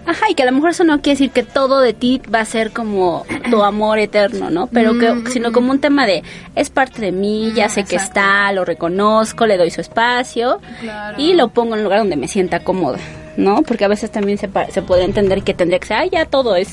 [0.07, 2.41] Ajá, y que a lo mejor eso no quiere decir que todo de ti va
[2.41, 4.67] a ser como tu amor eterno, ¿no?
[4.67, 6.23] Pero que, sino como un tema de,
[6.57, 11.17] es parte de mí, ya sé que está, lo reconozco, le doy su espacio Claro.
[11.21, 12.99] y lo pongo en un lugar donde me sienta cómoda,
[13.37, 13.63] ¿no?
[13.63, 16.27] Porque a veces también se, pa- se podría entender que tendría que ser, ah, ya
[16.27, 16.69] todo es...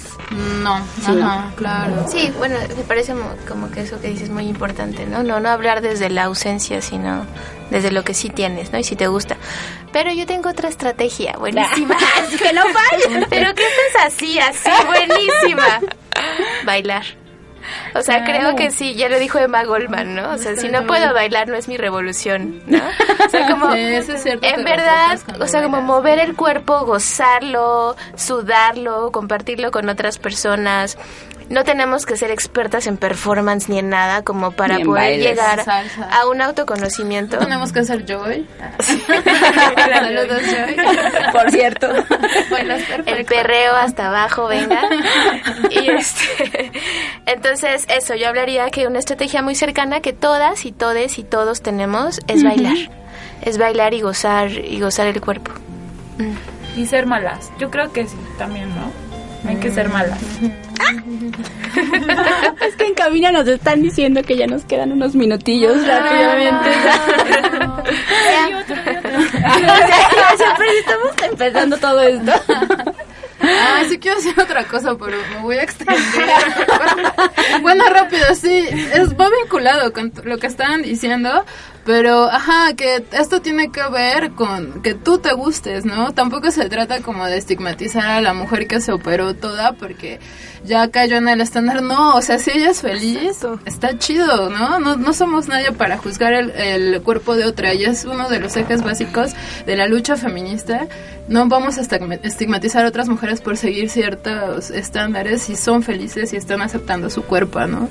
[0.63, 1.51] No, Sí, ¿no?
[1.55, 2.05] claro.
[2.09, 5.23] Sí, bueno, me parece mo- como que eso que dices es muy importante, ¿no?
[5.23, 7.25] No, no hablar desde la ausencia, sino
[7.69, 8.79] desde lo que sí tienes, ¿no?
[8.79, 9.37] Y si te gusta.
[9.93, 11.95] Pero yo tengo otra estrategia buenísima.
[12.21, 13.25] Así que no falles.
[13.29, 15.79] Pero que esta es así, así, buenísima.
[16.65, 17.03] Bailar.
[17.95, 20.31] O sea, creo que sí, ya lo dijo Emma Goldman, ¿no?
[20.31, 22.79] O sea, si no puedo bailar no es mi revolución, ¿no?
[23.25, 26.85] O sea, como Sí, eso es cierto en verdad, o sea, como mover el cuerpo,
[26.85, 30.97] gozarlo, sudarlo, compartirlo con otras personas.
[31.49, 35.25] No tenemos que ser expertas en performance ni en nada como para poder bailes.
[35.29, 36.03] llegar Salsa.
[36.09, 37.37] a un autoconocimiento.
[37.39, 38.45] Tenemos que hacer joy.
[39.19, 40.77] Saludos, Joy.
[41.31, 41.87] Por cierto.
[42.49, 42.75] Bueno,
[43.05, 44.81] el perreo hasta abajo, venga.
[45.71, 46.71] Y este,
[47.25, 51.61] entonces, eso, yo hablaría que una estrategia muy cercana que todas y todes y todos
[51.61, 52.77] tenemos es bailar.
[53.41, 55.51] Es bailar y gozar y gozar el cuerpo.
[56.75, 57.51] Y ser malas.
[57.59, 59.08] Yo creo que sí, también, ¿no?
[59.47, 60.19] Hay que ser malas.
[62.61, 66.69] es que en cabina nos están diciendo que ya nos quedan unos minutillos rápidamente.
[70.37, 72.31] Siempre estamos empezando todo esto.
[73.41, 75.97] Ah, sí quiero decir otra cosa, pero me voy a extender.
[77.61, 81.45] bueno, rápido, sí, es, va vinculado con lo que estaban diciendo,
[81.89, 86.11] pero, ajá, que esto tiene que ver con que tú te gustes, ¿no?
[86.13, 90.19] Tampoco se trata como de estigmatizar a la mujer que se operó toda porque
[90.63, 91.81] ya cayó en el estándar.
[91.81, 94.77] No, o sea, si ella es feliz, está chido, ¿no?
[94.79, 98.39] No, no somos nadie para juzgar el, el cuerpo de otra y es uno de
[98.39, 99.31] los ejes básicos
[99.65, 100.85] de la lucha feminista.
[101.27, 106.33] No vamos a estigma- estigmatizar a otras mujeres por seguir ciertos estándares si son felices
[106.33, 107.89] y están aceptando su cuerpo, ¿no?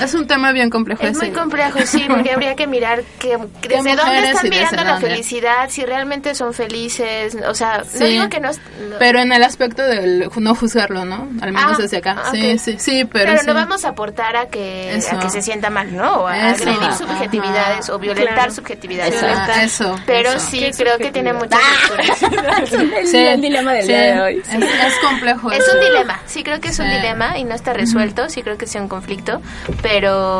[0.00, 1.02] Es un tema bien complejo.
[1.02, 1.32] Es muy ese.
[1.36, 3.36] complejo, sí, porque habría que mirar que,
[3.68, 5.08] desde dónde están mirando la dónde?
[5.08, 8.04] felicidad, si realmente son felices, o sea, no Sí.
[8.04, 8.50] digo que no...
[8.50, 11.28] no- Pero en el aspecto del no juzgarlo, ¿no?
[11.40, 12.16] Al menos Ah, desde acá.
[12.24, 12.58] ah, Sí, ok.
[12.58, 13.46] sí, sí, pero, pero sí.
[13.46, 15.16] no vamos a aportar a que, Eso.
[15.16, 16.22] a que se sienta mal, ¿no?
[16.22, 16.62] O a Eso.
[16.62, 16.96] agredir Ajá.
[16.98, 18.52] subjetividades o violentar Claro.
[18.52, 19.14] subjetividades.
[19.14, 19.64] Esa- Violentar.
[19.64, 20.40] eso, Pero eso.
[20.50, 21.58] sí, creo que tiene muchas
[23.02, 24.36] Es el, Sí, dilema del sí, día de hoy.
[24.48, 25.50] Es, es complejo.
[25.50, 25.76] Es eso.
[25.76, 26.92] un dilema, sí creo que es un Sí.
[26.94, 29.40] dilema y no está resuelto, sí creo que es un conflicto,
[29.82, 29.87] pero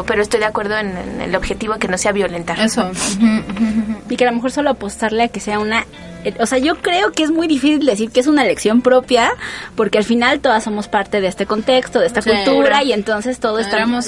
[0.07, 2.59] pero estoy de acuerdo en, en el objetivo que no sea violentar.
[2.61, 2.91] Eso.
[4.11, 5.85] Y que a lo mejor solo apostarle a que sea una...
[6.25, 9.31] eh, O sea, yo creo que es muy difícil decir que es una elección propia,
[9.77, 12.31] porque al final todas somos parte de este contexto, de esta Sí.
[12.31, 13.99] cultura, y entonces todo está, como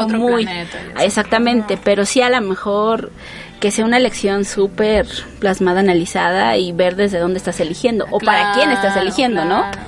[0.00, 0.44] otro muy...
[0.44, 0.78] planeta.
[1.00, 3.10] Exactamente, pero sí a lo mejor
[3.58, 5.06] que sea una elección súper
[5.40, 9.62] plasmada, analizada y ver desde dónde estás eligiendo, o para quién estás eligiendo, ¿no?
[9.72, 9.78] claro.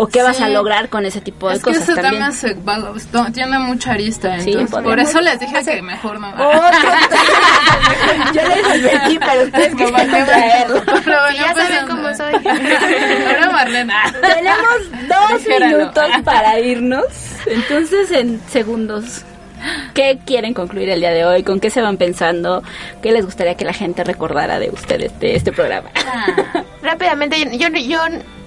[0.00, 0.52] O qué vas a Sí.
[0.52, 2.14] lograr con ese tipo de Es que cosas ese también.
[2.14, 6.32] tema se va- tiene mucha arista, Sí, entonces, por eso les dije que mejor no.
[8.32, 10.74] Yo les advertí, pero ustedes que baneé, traerlo.
[11.06, 11.96] lo baneé ya saben pasando.
[11.96, 12.34] cómo soy.
[13.26, 14.12] Ahora Marlena.
[14.20, 17.04] Tenemos dos minutos para irnos.
[17.46, 19.24] Entonces, en segundos,
[19.94, 21.42] ¿qué quieren concluir el día de hoy?
[21.42, 22.62] ¿Con qué se van pensando?
[23.02, 25.90] ¿Qué les gustaría que la gente recordara de ustedes, de este programa?
[26.82, 27.98] Rápidamente, yo, yo, yo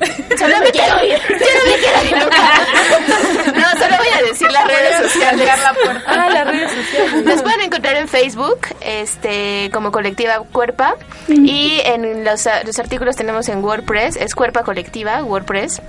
[0.37, 1.19] solo me quiero ir.
[1.29, 3.59] Yo no me quiero ir nunca.
[3.59, 5.47] No, solo voy a decir las redes sociales.
[5.61, 6.03] la puerta.
[6.07, 7.25] Ah, las redes sociales.
[7.25, 10.95] Nos pueden encontrar en Facebook, este, como Colectiva Cuerpa.
[11.27, 15.81] Y en los, los artículos tenemos en WordPress, es Cuerpa Colectiva, WordPress.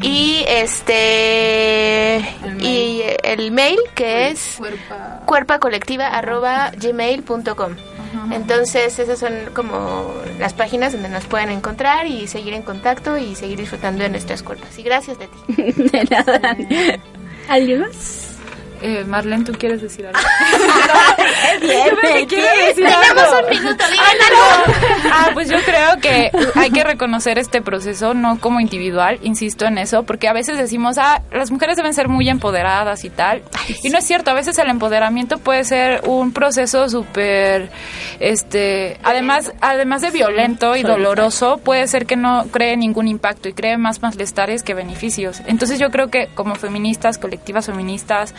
[0.00, 2.20] Y este.
[2.58, 5.20] Y el mail que es Cuerpa.
[5.26, 7.72] cuerpacolectiva.gmail.com
[8.30, 13.34] Entonces esas son como las páginas donde nos pueden encontrar y seguir en contacto y
[13.34, 14.78] seguir disfrutando de nuestras cuerpas.
[14.78, 15.72] Y gracias de ti.
[15.90, 16.56] De nada.
[17.48, 18.21] ¿Alguien más?
[18.82, 20.18] Eh, Marlene, ¿tú quieres decir algo?
[21.60, 23.48] Bien, me quiero decir Tenemos algo.
[23.48, 24.74] un minuto, digan algo.
[25.12, 29.78] Ah, pues yo creo que hay que reconocer este proceso no como individual, insisto en
[29.78, 33.42] eso, porque a veces decimos, ah, las mujeres deben ser muy empoderadas y tal.
[33.82, 37.70] Y no es cierto, a veces el empoderamiento puede ser un proceso súper,
[38.18, 43.52] este, además, además de violento y doloroso, puede ser que no cree ningún impacto y
[43.52, 45.40] cree más malestares que beneficios.
[45.46, 48.34] Entonces yo creo que como feministas, colectivas feministas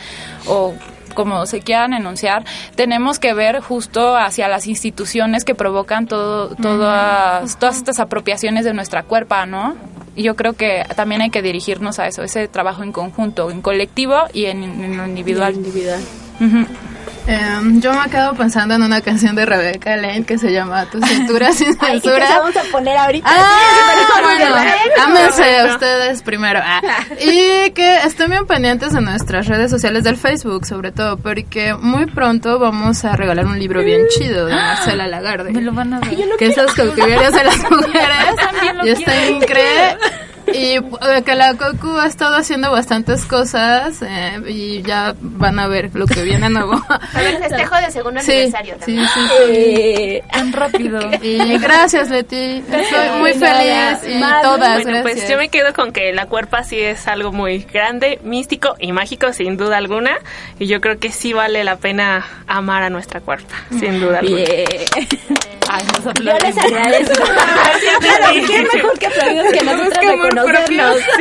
[0.46, 0.74] o
[1.14, 7.58] como se quieran enunciar, tenemos que ver justo hacia las instituciones que provocan todo, todas,
[7.58, 9.76] todas estas apropiaciones de nuestra cuerpa, ¿no?
[10.16, 13.62] Y yo creo que también hay que dirigirnos a eso, ese trabajo en conjunto, en
[13.62, 15.54] colectivo y en, en lo individual.
[17.26, 21.00] Em, yo me quedo pensando en una canción de Rebeca Lane que se llama Tu
[21.00, 22.38] cintura sin Ay, ¿qué te censura.
[22.38, 23.26] vamos a poner ahorita?
[23.30, 24.72] Ah, bueno, bueno,
[25.04, 25.74] ámense bueno.
[25.74, 26.60] ustedes primero.
[26.62, 26.82] Ah,
[27.20, 32.04] Y que estén bien pendientes de nuestras redes sociales del Facebook, sobre todo, porque muy
[32.06, 35.50] pronto vamos a regalar un libro bien chido de Marcela Lagarde.
[35.52, 36.10] Me lo van a dar.
[36.38, 38.34] que es Los cautiverios de las mujeres.
[38.84, 39.96] y está increíble.
[40.64, 45.66] Y eh, que la Cocu ha estado haciendo bastantes cosas eh, y ya van a
[45.66, 46.74] ver lo que viene nuevo.
[46.88, 49.06] A ver, festejo de segundo Sí, aniversario sí, también.
[49.08, 49.42] sí, sí.
[49.48, 51.00] Eh, Tan rápido.
[51.22, 52.62] Y gracias, Leti.
[52.70, 55.30] Estoy muy feliz y Manu, todas, Bueno, pues gracias.
[55.30, 59.32] yo me quedo con que la cuerpa sí es algo muy grande, místico y mágico,
[59.32, 60.12] sin duda alguna.
[60.58, 64.36] Y yo creo que sí vale la pena amar a nuestra cuerpa, sin duda alguna.
[64.44, 64.66] bien.
[65.66, 67.24] Ay, nos Yo les agradezco.
[67.24, 69.94] claro, ¿qué mejor que aplaudir que nosotros
[70.46, 70.96] reconocernos?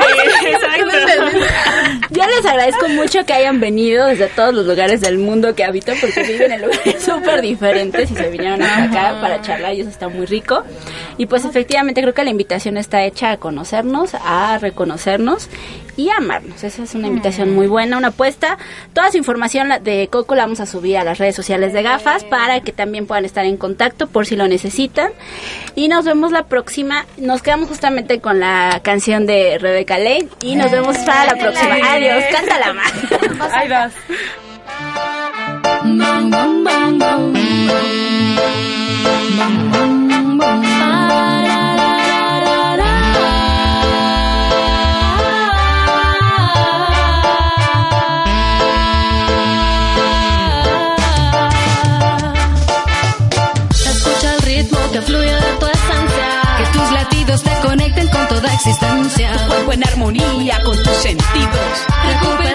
[0.43, 1.37] Sí, exacto.
[2.09, 5.97] Yo les agradezco mucho que hayan venido desde todos los lugares del mundo que habitan
[5.99, 9.89] porque viven en lugares súper diferentes y se vinieron hasta acá para charlar y eso
[9.89, 10.63] está muy rico.
[11.17, 15.49] Y pues efectivamente creo que la invitación está hecha a conocernos, a reconocernos
[15.97, 16.63] y amarnos.
[16.63, 18.57] Esa es una invitación muy buena, una apuesta.
[18.93, 22.23] Toda su información de Coco la vamos a subir a las redes sociales de Gafas
[22.23, 25.11] para que también puedan estar en contacto por si lo necesitan.
[25.75, 27.05] Y nos vemos la próxima.
[27.17, 31.75] Nos quedamos justamente con la canción de Rebeca Lane y nos vemos para la próxima.
[31.91, 32.93] Adiós, cántala más.
[33.53, 33.93] Ahí vas.
[58.53, 59.31] Existencia.
[59.33, 61.85] Tu cuerpo en armonía con tus sentidos.
[62.05, 62.52] Recuperando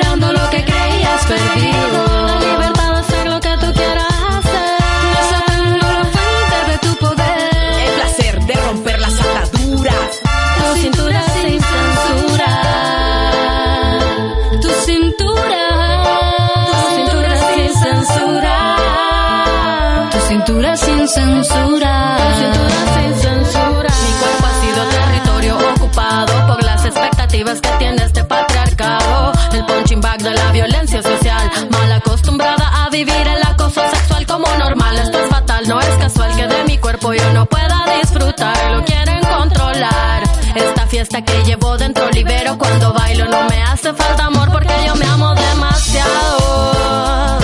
[41.08, 43.24] que llevo dentro libero cuando bailo.
[43.26, 47.38] No me hace falta amor porque yo me amo demasiado.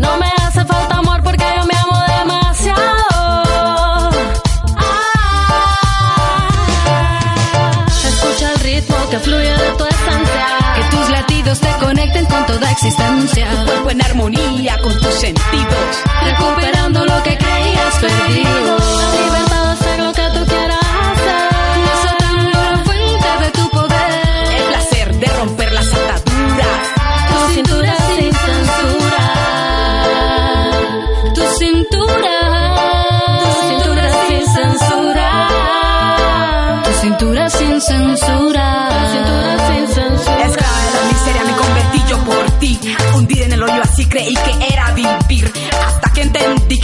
[0.00, 4.10] No me hace falta amor porque yo me amo demasiado.
[4.76, 6.48] Ah.
[8.04, 10.46] Escucha el ritmo que fluye de tu esencia.
[10.74, 13.48] Que tus latidos te conecten con toda existencia.
[13.50, 16.02] Tu cuerpo en armonía con tus sentidos.
[16.24, 18.83] Recuperando lo que creías perdido.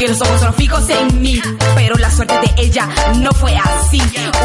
[0.01, 1.43] Que los ojos son fijos en mí.
[1.75, 2.89] Pero la suerte de ella
[3.19, 4.01] no fue así.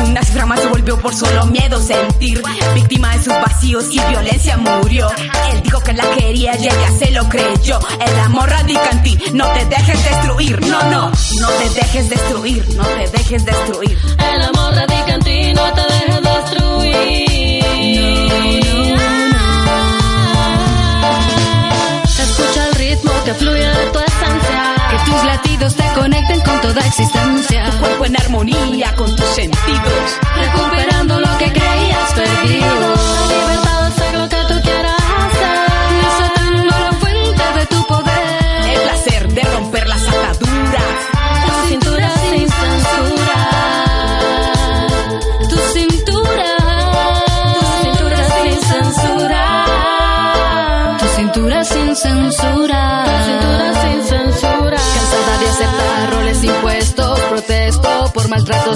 [0.05, 2.43] Una cifra se volvió por solo miedo sentir.
[2.73, 5.09] Víctima de sus vacíos y violencia murió.
[5.51, 7.79] Él dijo que la quería y ella se lo creyó.
[8.05, 9.17] El amor radica en ti.
[9.33, 10.59] No te dejes destruir.
[10.67, 11.11] No, no.
[11.39, 12.67] No te dejes destruir.
[12.75, 13.97] No te dejes destruir.
[14.33, 14.74] El amor
[26.75, 27.69] toda existencia.
[27.71, 30.19] Tu cuerpo en armonía con tus sentidos.
[30.35, 33.04] Recuperando lo que creías perdido.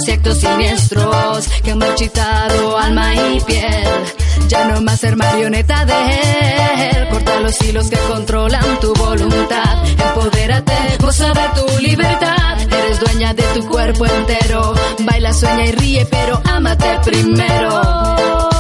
[0.08, 3.88] Actos siniestros que han marchitado alma y piel.
[4.47, 7.10] Ya no más ser marioneta de él.
[7.10, 9.84] Corta los hilos que controlan tu voluntad.
[9.86, 12.62] Empodérate, goza de tu libertad.
[12.62, 14.74] Eres dueña de tu cuerpo entero.
[15.00, 18.59] Baila, sueña y ríe, pero ámate primero.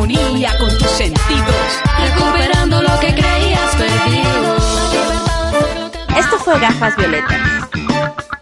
[0.00, 1.80] Armonía con tus sentidos.
[1.98, 4.56] Recuperando lo que creías perdido.
[6.16, 7.40] Esto fue Gafas Violetas.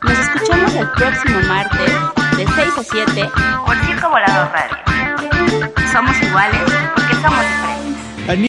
[0.02, 1.92] Nos escuchamos el próximo martes
[2.36, 3.30] de 6 a 7
[3.66, 4.78] por Circo Volador Radio.
[5.92, 6.60] Somos iguales